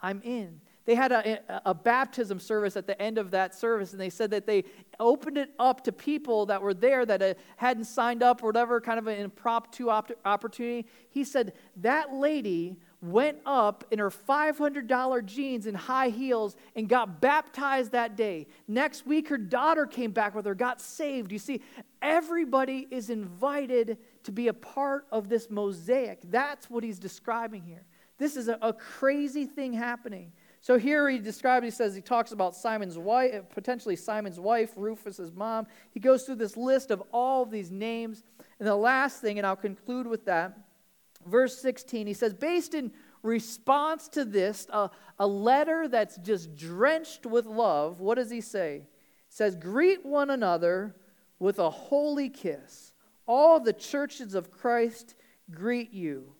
I'm 0.00 0.20
in. 0.22 0.60
They 0.86 0.94
had 0.94 1.12
a, 1.12 1.40
a, 1.64 1.72
baptism 1.72 2.38
service 2.38 2.76
at 2.76 2.86
the 2.86 3.00
end 3.00 3.16
of 3.16 3.30
that 3.30 3.54
service, 3.54 3.92
and 3.92 4.00
they 4.00 4.10
said 4.10 4.30
that 4.32 4.46
they 4.46 4.64
opened 5.00 5.38
it 5.38 5.50
up 5.58 5.84
to 5.84 5.92
people 5.92 6.44
that 6.46 6.60
were 6.60 6.74
there 6.74 7.06
that 7.06 7.22
uh, 7.22 7.34
hadn't 7.56 7.86
signed 7.86 8.22
up 8.22 8.42
or 8.42 8.46
whatever, 8.46 8.82
kind 8.82 8.98
of 8.98 9.06
an 9.06 9.18
impromptu 9.18 9.88
opportunity. 9.88 10.86
He 11.08 11.24
said 11.24 11.54
that 11.76 12.12
lady 12.12 12.76
went 13.04 13.38
up 13.44 13.84
in 13.90 13.98
her 13.98 14.10
$500 14.10 15.26
jeans 15.26 15.66
and 15.66 15.76
high 15.76 16.08
heels 16.08 16.56
and 16.74 16.88
got 16.88 17.20
baptized 17.20 17.92
that 17.92 18.16
day. 18.16 18.46
Next 18.66 19.06
week, 19.06 19.28
her 19.28 19.36
daughter 19.36 19.86
came 19.86 20.10
back 20.10 20.34
with 20.34 20.46
her, 20.46 20.54
got 20.54 20.80
saved. 20.80 21.30
You 21.30 21.38
see, 21.38 21.60
everybody 22.00 22.88
is 22.90 23.10
invited 23.10 23.98
to 24.24 24.32
be 24.32 24.48
a 24.48 24.54
part 24.54 25.06
of 25.12 25.28
this 25.28 25.50
mosaic. 25.50 26.20
That's 26.30 26.70
what 26.70 26.82
he's 26.82 26.98
describing 26.98 27.62
here. 27.62 27.84
This 28.16 28.36
is 28.36 28.48
a, 28.48 28.58
a 28.62 28.72
crazy 28.72 29.44
thing 29.44 29.74
happening. 29.74 30.32
So 30.62 30.78
here 30.78 31.10
he 31.10 31.18
describes, 31.18 31.64
he 31.64 31.70
says, 31.70 31.94
he 31.94 32.00
talks 32.00 32.32
about 32.32 32.56
Simon's 32.56 32.96
wife, 32.96 33.34
uh, 33.34 33.42
potentially 33.42 33.96
Simon's 33.96 34.40
wife, 34.40 34.72
Rufus's 34.76 35.30
mom. 35.30 35.66
He 35.90 36.00
goes 36.00 36.22
through 36.22 36.36
this 36.36 36.56
list 36.56 36.90
of 36.90 37.02
all 37.12 37.42
of 37.42 37.50
these 37.50 37.70
names. 37.70 38.22
And 38.58 38.66
the 38.66 38.74
last 38.74 39.20
thing, 39.20 39.36
and 39.36 39.46
I'll 39.46 39.56
conclude 39.56 40.06
with 40.06 40.24
that, 40.24 40.58
verse 41.26 41.58
16, 41.58 42.06
he 42.06 42.14
says, 42.14 42.34
based 42.34 42.74
in 42.74 42.92
response 43.22 44.08
to 44.08 44.24
this, 44.24 44.66
a, 44.70 44.90
a 45.18 45.26
letter 45.26 45.88
that's 45.88 46.16
just 46.18 46.54
drenched 46.54 47.26
with 47.26 47.46
love, 47.46 48.00
what 48.00 48.16
does 48.16 48.30
he 48.30 48.40
say? 48.40 48.82
He 49.28 49.34
says, 49.34 49.56
Greet 49.56 50.04
one 50.04 50.30
another 50.30 50.94
with 51.38 51.58
a 51.58 51.70
holy 51.70 52.28
kiss. 52.28 52.92
All 53.26 53.58
the 53.58 53.72
churches 53.72 54.34
of 54.34 54.50
Christ 54.50 55.14
greet 55.50 55.92
you. 55.92 56.34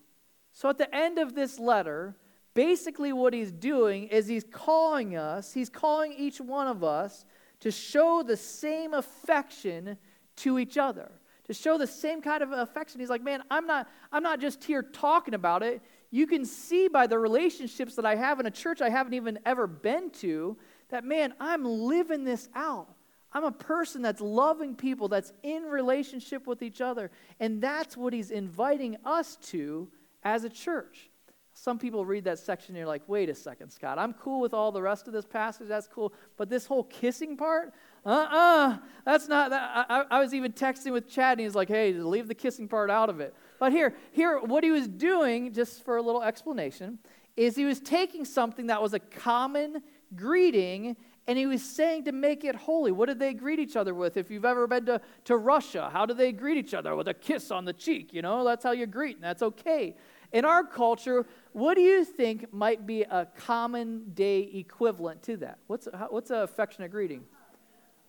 So 0.52 0.68
at 0.68 0.78
the 0.78 0.94
end 0.94 1.18
of 1.18 1.34
this 1.34 1.58
letter, 1.58 2.16
basically 2.52 3.12
what 3.12 3.34
he's 3.34 3.50
doing 3.50 4.04
is 4.08 4.26
he's 4.26 4.44
calling 4.44 5.16
us, 5.16 5.52
he's 5.52 5.70
calling 5.70 6.12
each 6.12 6.40
one 6.40 6.68
of 6.68 6.84
us 6.84 7.24
to 7.60 7.70
show 7.70 8.22
the 8.22 8.36
same 8.36 8.94
affection 8.94 9.96
to 10.36 10.58
each 10.58 10.76
other 10.76 11.10
to 11.44 11.54
show 11.54 11.78
the 11.78 11.86
same 11.86 12.20
kind 12.22 12.42
of 12.42 12.52
affection 12.52 13.00
he's 13.00 13.10
like 13.10 13.22
man 13.22 13.42
i'm 13.50 13.66
not 13.66 13.88
i'm 14.12 14.22
not 14.22 14.40
just 14.40 14.62
here 14.64 14.82
talking 14.82 15.34
about 15.34 15.62
it 15.62 15.82
you 16.10 16.26
can 16.26 16.44
see 16.44 16.88
by 16.88 17.06
the 17.06 17.18
relationships 17.18 17.94
that 17.96 18.06
i 18.06 18.14
have 18.14 18.40
in 18.40 18.46
a 18.46 18.50
church 18.50 18.80
i 18.80 18.88
haven't 18.88 19.14
even 19.14 19.38
ever 19.44 19.66
been 19.66 20.10
to 20.10 20.56
that 20.88 21.04
man 21.04 21.34
i'm 21.40 21.64
living 21.64 22.24
this 22.24 22.48
out 22.54 22.88
i'm 23.32 23.44
a 23.44 23.52
person 23.52 24.02
that's 24.02 24.20
loving 24.20 24.74
people 24.74 25.08
that's 25.08 25.32
in 25.42 25.64
relationship 25.64 26.46
with 26.46 26.62
each 26.62 26.80
other 26.80 27.10
and 27.40 27.60
that's 27.60 27.96
what 27.96 28.12
he's 28.12 28.30
inviting 28.30 28.96
us 29.04 29.36
to 29.36 29.88
as 30.22 30.44
a 30.44 30.50
church 30.50 31.10
some 31.54 31.78
people 31.78 32.04
read 32.04 32.24
that 32.24 32.40
section 32.40 32.74
and 32.74 32.78
you're 32.78 32.88
like, 32.88 33.02
wait 33.06 33.28
a 33.28 33.34
second, 33.34 33.70
Scott. 33.70 33.96
I'm 33.96 34.12
cool 34.14 34.40
with 34.40 34.52
all 34.52 34.72
the 34.72 34.82
rest 34.82 35.06
of 35.06 35.12
this 35.12 35.24
passage. 35.24 35.68
That's 35.68 35.86
cool. 35.86 36.12
But 36.36 36.50
this 36.50 36.66
whole 36.66 36.82
kissing 36.82 37.36
part, 37.36 37.72
uh-uh, 38.04 38.36
uh, 38.36 38.78
that's 39.04 39.28
not. 39.28 39.50
That. 39.50 39.86
I, 39.88 40.04
I 40.10 40.20
was 40.20 40.34
even 40.34 40.52
texting 40.52 40.92
with 40.92 41.08
Chad 41.08 41.38
and 41.38 41.40
he's 41.40 41.54
like, 41.54 41.68
hey, 41.68 41.92
leave 41.92 42.28
the 42.28 42.34
kissing 42.34 42.68
part 42.68 42.90
out 42.90 43.08
of 43.08 43.20
it. 43.20 43.34
But 43.58 43.72
here, 43.72 43.94
here, 44.12 44.40
what 44.40 44.64
he 44.64 44.70
was 44.70 44.88
doing, 44.88 45.52
just 45.52 45.84
for 45.84 45.96
a 45.96 46.02
little 46.02 46.22
explanation, 46.22 46.98
is 47.36 47.56
he 47.56 47.64
was 47.64 47.80
taking 47.80 48.24
something 48.24 48.66
that 48.66 48.82
was 48.82 48.94
a 48.94 48.98
common 48.98 49.82
greeting 50.14 50.96
and 51.26 51.38
he 51.38 51.46
was 51.46 51.62
saying 51.62 52.04
to 52.04 52.12
make 52.12 52.44
it 52.44 52.54
holy. 52.54 52.92
What 52.92 53.08
did 53.08 53.18
they 53.18 53.32
greet 53.32 53.58
each 53.58 53.76
other 53.76 53.94
with? 53.94 54.16
If 54.16 54.30
you've 54.30 54.44
ever 54.44 54.66
been 54.66 54.84
to, 54.86 55.00
to 55.24 55.36
Russia, 55.36 55.88
how 55.90 56.04
do 56.04 56.12
they 56.12 56.32
greet 56.32 56.58
each 56.58 56.74
other? 56.74 56.94
With 56.94 57.08
a 57.08 57.14
kiss 57.14 57.50
on 57.50 57.64
the 57.64 57.72
cheek, 57.72 58.12
you 58.12 58.20
know? 58.20 58.44
That's 58.44 58.62
how 58.62 58.72
you 58.72 58.86
greet, 58.86 59.16
and 59.16 59.24
that's 59.24 59.42
okay. 59.42 59.96
In 60.32 60.44
our 60.44 60.62
culture, 60.64 61.24
what 61.52 61.76
do 61.76 61.80
you 61.80 62.04
think 62.04 62.52
might 62.52 62.86
be 62.86 63.02
a 63.02 63.26
common 63.38 64.10
day 64.12 64.40
equivalent 64.40 65.22
to 65.22 65.38
that? 65.38 65.58
What's, 65.66 65.88
what's 66.10 66.30
an 66.30 66.40
affectionate 66.40 66.90
greeting? 66.90 67.24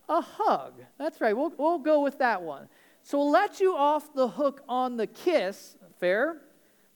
A 0.08 0.22
hug. 0.22 0.74
That's 0.98 1.22
right. 1.22 1.36
We'll, 1.36 1.54
we'll 1.58 1.80
go 1.80 2.02
with 2.02 2.20
that 2.20 2.42
one. 2.42 2.68
So 3.04 3.18
we'll 3.20 3.32
let 3.32 3.60
you 3.60 3.76
off 3.76 4.14
the 4.14 4.28
hook 4.28 4.64
on 4.68 4.98
the 4.98 5.08
kiss. 5.08 5.76
Fair? 6.00 6.42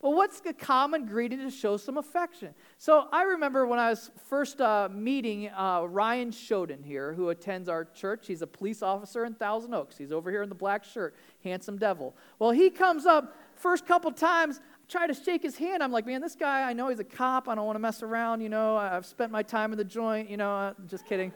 But 0.01 0.11
what's 0.11 0.39
the 0.39 0.53
common 0.53 1.05
greeting 1.05 1.39
to 1.39 1.51
show 1.51 1.75
some 1.75 1.97
affection? 1.97 2.53
So 2.77 3.07
I 3.11 3.23
remember 3.23 3.67
when 3.67 3.79
I 3.79 3.89
was 3.89 4.11
first 4.29 4.61
uh, 4.61 4.87
meeting 4.89 5.49
uh, 5.49 5.83
Ryan 5.89 6.31
Shoden 6.31 6.85
here, 6.85 7.13
who 7.13 7.29
attends 7.29 7.67
our 7.67 7.83
church. 7.83 8.25
He's 8.27 8.41
a 8.41 8.47
police 8.47 8.81
officer 8.81 9.25
in 9.25 9.33
Thousand 9.33 9.73
Oaks. 9.73 9.97
He's 9.97 10.13
over 10.13 10.31
here 10.31 10.41
in 10.41 10.47
the 10.47 10.55
black 10.55 10.85
shirt, 10.85 11.15
handsome 11.43 11.77
devil. 11.77 12.15
Well, 12.39 12.51
he 12.51 12.69
comes 12.69 13.05
up 13.05 13.35
first 13.55 13.85
couple 13.85 14.09
times 14.11 14.61
I 14.61 14.91
try 14.91 15.05
to 15.05 15.13
shake 15.13 15.43
his 15.43 15.57
hand. 15.57 15.83
I'm 15.83 15.91
like, 15.91 16.05
man, 16.05 16.21
this 16.21 16.35
guy, 16.35 16.61
I 16.61 16.71
know 16.71 16.87
he's 16.87 16.99
a 16.99 17.03
cop. 17.03 17.49
I 17.49 17.55
don't 17.55 17.65
want 17.65 17.75
to 17.75 17.81
mess 17.81 18.01
around. 18.01 18.39
You 18.39 18.49
know, 18.49 18.77
I've 18.77 19.05
spent 19.05 19.33
my 19.33 19.43
time 19.43 19.73
in 19.73 19.77
the 19.77 19.83
joint. 19.83 20.29
You 20.29 20.37
know, 20.37 20.55
uh, 20.55 20.73
just 20.87 21.05
kidding. 21.05 21.33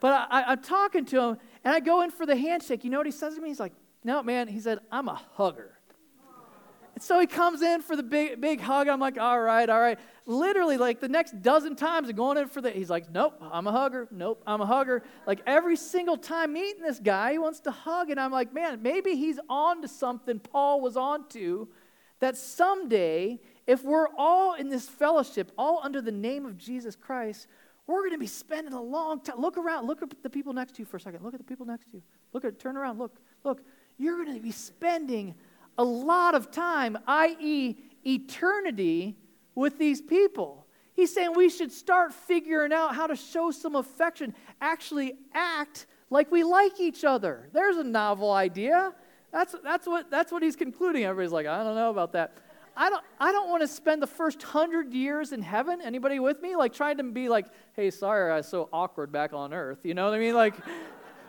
But 0.00 0.28
I, 0.30 0.52
am 0.52 0.62
talking 0.62 1.04
to 1.06 1.20
him, 1.20 1.38
and 1.64 1.74
I 1.74 1.80
go 1.80 2.02
in 2.02 2.10
for 2.10 2.26
the 2.26 2.36
handshake. 2.36 2.84
You 2.84 2.90
know 2.90 2.98
what 2.98 3.06
he 3.06 3.12
says 3.12 3.34
to 3.34 3.40
me? 3.40 3.48
He's 3.48 3.60
like, 3.60 3.72
no, 4.04 4.22
man. 4.22 4.48
He 4.48 4.60
said, 4.60 4.78
I'm 4.90 5.08
a 5.08 5.20
hugger. 5.34 5.78
And 6.94 7.02
so 7.02 7.20
he 7.20 7.26
comes 7.26 7.62
in 7.62 7.80
for 7.82 7.94
the 7.94 8.02
big, 8.02 8.40
big 8.40 8.60
hug. 8.60 8.88
I'm 8.88 8.98
like, 8.98 9.18
all 9.18 9.40
right, 9.40 9.68
all 9.70 9.80
right. 9.80 9.98
Literally, 10.26 10.76
like 10.76 10.98
the 10.98 11.08
next 11.08 11.42
dozen 11.42 11.76
times, 11.76 12.10
going 12.12 12.38
in 12.38 12.48
for 12.48 12.60
the, 12.60 12.70
he's 12.70 12.90
like, 12.90 13.10
nope, 13.10 13.40
I'm 13.40 13.68
a 13.68 13.72
hugger. 13.72 14.08
Nope, 14.10 14.42
I'm 14.46 14.60
a 14.60 14.66
hugger. 14.66 15.04
Like 15.24 15.40
every 15.46 15.76
single 15.76 16.16
time 16.16 16.54
meeting 16.54 16.82
this 16.82 16.98
guy, 16.98 17.32
he 17.32 17.38
wants 17.38 17.60
to 17.60 17.70
hug. 17.70 18.10
And 18.10 18.18
I'm 18.18 18.32
like, 18.32 18.52
man, 18.52 18.82
maybe 18.82 19.14
he's 19.14 19.38
on 19.48 19.80
to 19.82 19.88
something 19.88 20.40
Paul 20.40 20.80
was 20.80 20.96
on 20.96 21.28
to 21.28 21.68
that 22.20 22.36
someday, 22.36 23.38
if 23.66 23.84
we're 23.84 24.08
all 24.16 24.54
in 24.54 24.68
this 24.68 24.88
fellowship, 24.88 25.52
all 25.56 25.80
under 25.84 26.00
the 26.00 26.10
name 26.10 26.44
of 26.46 26.58
Jesus 26.58 26.96
Christ, 26.96 27.46
we're 27.88 28.02
going 28.02 28.12
to 28.12 28.18
be 28.18 28.26
spending 28.26 28.74
a 28.74 28.80
long 28.80 29.20
time. 29.20 29.40
Look 29.40 29.56
around. 29.56 29.86
Look 29.86 30.02
at 30.02 30.22
the 30.22 30.30
people 30.30 30.52
next 30.52 30.74
to 30.74 30.82
you 30.82 30.86
for 30.86 30.98
a 30.98 31.00
second. 31.00 31.24
Look 31.24 31.34
at 31.34 31.40
the 31.40 31.44
people 31.44 31.66
next 31.66 31.86
to 31.86 31.96
you. 31.96 32.02
Look 32.32 32.44
at, 32.44 32.58
turn 32.58 32.76
around. 32.76 32.98
Look, 32.98 33.16
look. 33.44 33.62
You're 33.96 34.24
going 34.24 34.36
to 34.36 34.42
be 34.42 34.52
spending 34.52 35.34
a 35.76 35.82
lot 35.82 36.34
of 36.34 36.50
time, 36.50 36.96
i.e., 37.06 37.76
eternity, 38.06 39.16
with 39.54 39.78
these 39.78 40.00
people. 40.00 40.66
He's 40.94 41.12
saying 41.12 41.32
we 41.34 41.48
should 41.48 41.72
start 41.72 42.12
figuring 42.12 42.72
out 42.72 42.94
how 42.94 43.06
to 43.08 43.16
show 43.16 43.50
some 43.50 43.74
affection, 43.74 44.34
actually 44.60 45.14
act 45.34 45.86
like 46.10 46.30
we 46.30 46.44
like 46.44 46.78
each 46.80 47.04
other. 47.04 47.48
There's 47.52 47.76
a 47.76 47.84
novel 47.84 48.30
idea. 48.30 48.92
That's, 49.32 49.54
that's, 49.64 49.86
what, 49.86 50.10
that's 50.10 50.30
what 50.30 50.42
he's 50.42 50.56
concluding. 50.56 51.04
Everybody's 51.04 51.32
like, 51.32 51.46
I 51.46 51.64
don't 51.64 51.74
know 51.74 51.90
about 51.90 52.12
that. 52.12 52.36
I 52.80 52.90
don't, 52.90 53.04
I 53.18 53.32
don't 53.32 53.50
want 53.50 53.62
to 53.62 53.66
spend 53.66 54.00
the 54.00 54.06
first 54.06 54.40
hundred 54.40 54.94
years 54.94 55.32
in 55.32 55.42
heaven. 55.42 55.80
Anybody 55.82 56.20
with 56.20 56.40
me? 56.40 56.54
Like 56.54 56.72
trying 56.72 56.98
to 56.98 57.02
be 57.02 57.28
like, 57.28 57.46
hey, 57.74 57.90
sorry, 57.90 58.30
I 58.32 58.36
was 58.36 58.46
so 58.46 58.68
awkward 58.72 59.10
back 59.10 59.32
on 59.32 59.52
earth. 59.52 59.80
You 59.82 59.94
know 59.94 60.04
what 60.04 60.14
I 60.14 60.20
mean? 60.20 60.34
Like, 60.34 60.54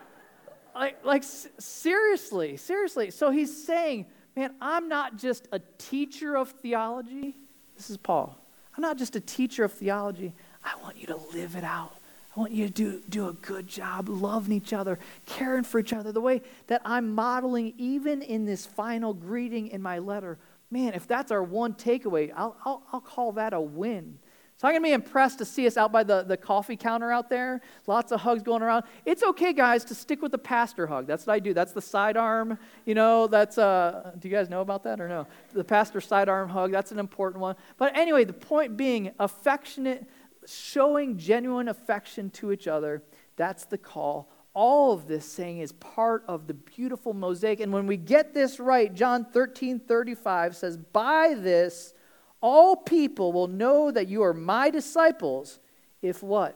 like, 0.75 1.03
like 1.03 1.23
seriously, 1.23 2.55
seriously. 2.55 3.09
So 3.09 3.31
he's 3.31 3.65
saying, 3.65 4.05
man, 4.35 4.53
I'm 4.61 4.87
not 4.87 5.17
just 5.17 5.47
a 5.51 5.59
teacher 5.79 6.37
of 6.37 6.51
theology. 6.51 7.35
This 7.75 7.89
is 7.89 7.97
Paul. 7.97 8.37
I'm 8.77 8.83
not 8.83 8.99
just 8.99 9.15
a 9.15 9.19
teacher 9.19 9.63
of 9.63 9.73
theology. 9.73 10.35
I 10.63 10.79
want 10.83 10.97
you 10.97 11.07
to 11.07 11.17
live 11.33 11.55
it 11.55 11.63
out. 11.63 11.95
I 12.35 12.39
want 12.39 12.51
you 12.51 12.67
to 12.67 12.71
do, 12.71 13.01
do 13.09 13.27
a 13.27 13.33
good 13.33 13.67
job 13.67 14.07
loving 14.07 14.53
each 14.53 14.71
other, 14.71 14.99
caring 15.25 15.63
for 15.63 15.79
each 15.79 15.93
other, 15.93 16.11
the 16.11 16.21
way 16.21 16.43
that 16.67 16.83
I'm 16.85 17.15
modeling 17.15 17.73
even 17.79 18.21
in 18.21 18.45
this 18.45 18.67
final 18.67 19.15
greeting 19.15 19.69
in 19.69 19.81
my 19.81 19.97
letter. 19.97 20.37
Man, 20.71 20.93
if 20.93 21.07
that's 21.07 21.31
our 21.31 21.43
one 21.43 21.73
takeaway, 21.73 22.31
I'll, 22.35 22.55
I'll, 22.63 22.83
I'll 22.93 23.01
call 23.01 23.31
that 23.33 23.53
a 23.53 23.61
win. 23.61 24.19
So 24.59 24.67
I'm 24.67 24.73
going 24.73 24.83
to 24.83 24.87
be 24.87 24.93
impressed 24.93 25.37
to 25.37 25.45
see 25.45 25.65
us 25.67 25.77
out 25.77 25.89
by 25.89 26.03
the, 26.03 26.21
the 26.21 26.35
coffee 26.35 26.75
counter 26.75 27.13
out 27.13 27.29
there. 27.29 27.61
Lots 27.87 28.11
of 28.11 28.19
hugs 28.19 28.43
going 28.43 28.61
around. 28.61 28.83
It's 29.05 29.23
okay, 29.23 29.53
guys, 29.53 29.85
to 29.85 29.95
stick 29.95 30.21
with 30.21 30.33
the 30.33 30.37
pastor 30.37 30.85
hug. 30.85 31.07
That's 31.07 31.25
what 31.25 31.33
I 31.33 31.39
do. 31.39 31.53
That's 31.53 31.71
the 31.71 31.81
sidearm. 31.81 32.59
You 32.85 32.93
know, 32.93 33.25
that's, 33.27 33.57
uh, 33.57 34.11
do 34.19 34.27
you 34.27 34.35
guys 34.35 34.49
know 34.49 34.59
about 34.59 34.83
that 34.83 34.99
or 34.99 35.07
no? 35.07 35.27
The 35.53 35.63
pastor 35.63 36.01
sidearm 36.01 36.49
hug, 36.49 36.73
that's 36.73 36.91
an 36.91 36.99
important 36.99 37.41
one. 37.41 37.55
But 37.77 37.97
anyway, 37.97 38.25
the 38.25 38.33
point 38.33 38.75
being, 38.75 39.11
affectionate, 39.17 40.05
showing 40.45 41.17
genuine 41.17 41.69
affection 41.69 42.29
to 42.31 42.51
each 42.51 42.67
other, 42.67 43.01
that's 43.37 43.63
the 43.63 43.77
call. 43.77 44.29
All 44.53 44.91
of 44.91 45.07
this 45.07 45.25
saying 45.25 45.59
is 45.59 45.71
part 45.73 46.23
of 46.27 46.47
the 46.47 46.53
beautiful 46.53 47.13
mosaic. 47.13 47.59
And 47.59 47.71
when 47.71 47.87
we 47.87 47.97
get 47.97 48.33
this 48.33 48.59
right, 48.59 48.93
John 48.93 49.25
13 49.25 49.79
35 49.79 50.55
says, 50.55 50.77
By 50.77 51.35
this, 51.37 51.93
all 52.41 52.75
people 52.75 53.31
will 53.31 53.47
know 53.47 53.91
that 53.91 54.07
you 54.07 54.23
are 54.23 54.33
my 54.33 54.69
disciples 54.69 55.59
if 56.01 56.23
what? 56.23 56.55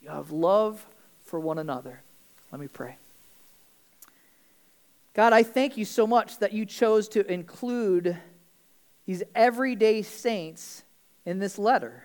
You 0.00 0.08
have 0.10 0.30
love 0.30 0.84
for 1.24 1.38
one 1.38 1.58
another. 1.58 2.02
Let 2.50 2.60
me 2.60 2.68
pray. 2.68 2.96
God, 5.14 5.32
I 5.32 5.42
thank 5.42 5.76
you 5.76 5.84
so 5.84 6.06
much 6.06 6.38
that 6.38 6.52
you 6.52 6.66
chose 6.66 7.08
to 7.10 7.30
include 7.30 8.16
these 9.06 9.22
everyday 9.34 10.02
saints 10.02 10.84
in 11.24 11.38
this 11.38 11.58
letter. 11.58 12.04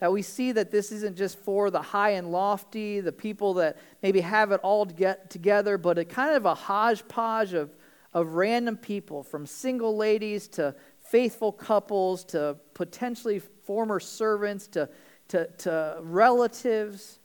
That 0.00 0.12
we 0.12 0.22
see 0.22 0.52
that 0.52 0.70
this 0.70 0.92
isn't 0.92 1.16
just 1.16 1.38
for 1.40 1.70
the 1.70 1.82
high 1.82 2.10
and 2.10 2.30
lofty, 2.30 3.00
the 3.00 3.12
people 3.12 3.54
that 3.54 3.78
maybe 4.02 4.20
have 4.20 4.52
it 4.52 4.60
all 4.62 4.86
to 4.86 4.94
get 4.94 5.30
together, 5.30 5.76
but 5.76 5.98
a 5.98 6.04
kind 6.04 6.36
of 6.36 6.44
a 6.44 6.54
hodgepodge 6.54 7.52
of, 7.52 7.74
of 8.14 8.34
random 8.34 8.76
people, 8.76 9.22
from 9.22 9.44
single 9.44 9.96
ladies 9.96 10.46
to 10.48 10.74
faithful 10.98 11.50
couples 11.50 12.24
to 12.26 12.56
potentially 12.74 13.38
former 13.38 13.98
servants 13.98 14.66
to, 14.68 14.88
to, 15.28 15.46
to 15.58 15.98
relatives. 16.02 17.18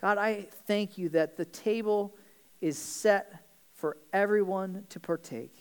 God, 0.00 0.16
I 0.18 0.46
thank 0.66 0.96
you 0.96 1.08
that 1.10 1.36
the 1.36 1.44
table 1.44 2.16
is 2.60 2.78
set 2.78 3.44
for 3.74 3.96
everyone 4.12 4.84
to 4.90 5.00
partake. 5.00 5.54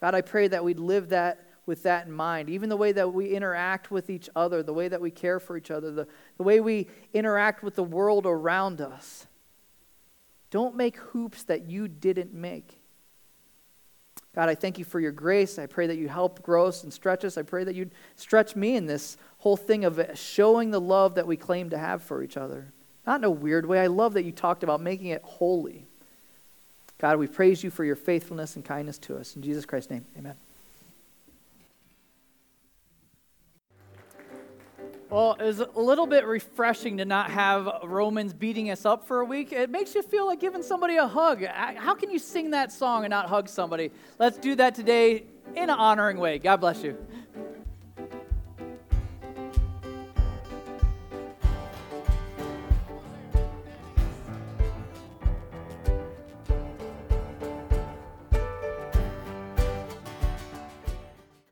God, 0.00 0.14
I 0.14 0.20
pray 0.20 0.48
that 0.48 0.64
we'd 0.64 0.80
live 0.80 1.10
that 1.10 1.46
with 1.66 1.82
that 1.84 2.06
in 2.06 2.12
mind. 2.12 2.50
Even 2.50 2.68
the 2.68 2.76
way 2.76 2.92
that 2.92 3.12
we 3.12 3.30
interact 3.30 3.90
with 3.90 4.10
each 4.10 4.28
other, 4.34 4.62
the 4.62 4.72
way 4.72 4.88
that 4.88 5.00
we 5.00 5.10
care 5.10 5.38
for 5.38 5.56
each 5.56 5.70
other, 5.70 5.90
the, 5.90 6.06
the 6.36 6.42
way 6.42 6.60
we 6.60 6.88
interact 7.12 7.62
with 7.62 7.76
the 7.76 7.82
world 7.82 8.26
around 8.26 8.80
us. 8.80 9.26
Don't 10.50 10.76
make 10.76 10.96
hoops 10.96 11.44
that 11.44 11.66
you 11.66 11.88
didn't 11.88 12.34
make. 12.34 12.78
God, 14.34 14.48
I 14.48 14.54
thank 14.54 14.78
you 14.78 14.84
for 14.84 14.98
your 14.98 15.12
grace. 15.12 15.58
I 15.58 15.66
pray 15.66 15.86
that 15.86 15.96
you 15.96 16.08
help 16.08 16.42
grow 16.42 16.66
us 16.66 16.84
and 16.84 16.92
stretch 16.92 17.24
us. 17.24 17.36
I 17.36 17.42
pray 17.42 17.64
that 17.64 17.74
you'd 17.74 17.92
stretch 18.16 18.56
me 18.56 18.76
in 18.76 18.86
this 18.86 19.16
whole 19.38 19.56
thing 19.56 19.84
of 19.84 20.00
showing 20.14 20.70
the 20.70 20.80
love 20.80 21.16
that 21.16 21.26
we 21.26 21.36
claim 21.36 21.70
to 21.70 21.78
have 21.78 22.02
for 22.02 22.22
each 22.22 22.36
other. 22.36 22.72
Not 23.06 23.20
in 23.20 23.24
a 23.24 23.30
weird 23.30 23.66
way. 23.66 23.80
I 23.80 23.88
love 23.88 24.14
that 24.14 24.24
you 24.24 24.32
talked 24.32 24.62
about 24.62 24.80
making 24.80 25.08
it 25.08 25.22
holy. 25.22 25.86
God, 26.98 27.18
we 27.18 27.26
praise 27.26 27.62
you 27.62 27.70
for 27.70 27.84
your 27.84 27.96
faithfulness 27.96 28.56
and 28.56 28.64
kindness 28.64 28.96
to 28.98 29.16
us. 29.16 29.36
In 29.36 29.42
Jesus 29.42 29.66
Christ's 29.66 29.90
name, 29.90 30.06
amen. 30.16 30.36
Well, 35.12 35.36
it 35.38 35.44
was 35.44 35.60
a 35.60 35.68
little 35.78 36.06
bit 36.06 36.24
refreshing 36.24 36.96
to 36.96 37.04
not 37.04 37.30
have 37.30 37.68
Romans 37.84 38.32
beating 38.32 38.70
us 38.70 38.86
up 38.86 39.06
for 39.06 39.20
a 39.20 39.26
week. 39.26 39.52
It 39.52 39.68
makes 39.68 39.94
you 39.94 40.02
feel 40.02 40.26
like 40.26 40.40
giving 40.40 40.62
somebody 40.62 40.96
a 40.96 41.06
hug. 41.06 41.44
How 41.44 41.94
can 41.94 42.10
you 42.10 42.18
sing 42.18 42.52
that 42.52 42.72
song 42.72 43.04
and 43.04 43.10
not 43.10 43.26
hug 43.28 43.46
somebody? 43.46 43.90
Let's 44.18 44.38
do 44.38 44.54
that 44.54 44.74
today 44.74 45.24
in 45.54 45.64
an 45.64 45.68
honoring 45.68 46.16
way. 46.16 46.38
God 46.38 46.62
bless 46.62 46.82
you. 46.82 46.96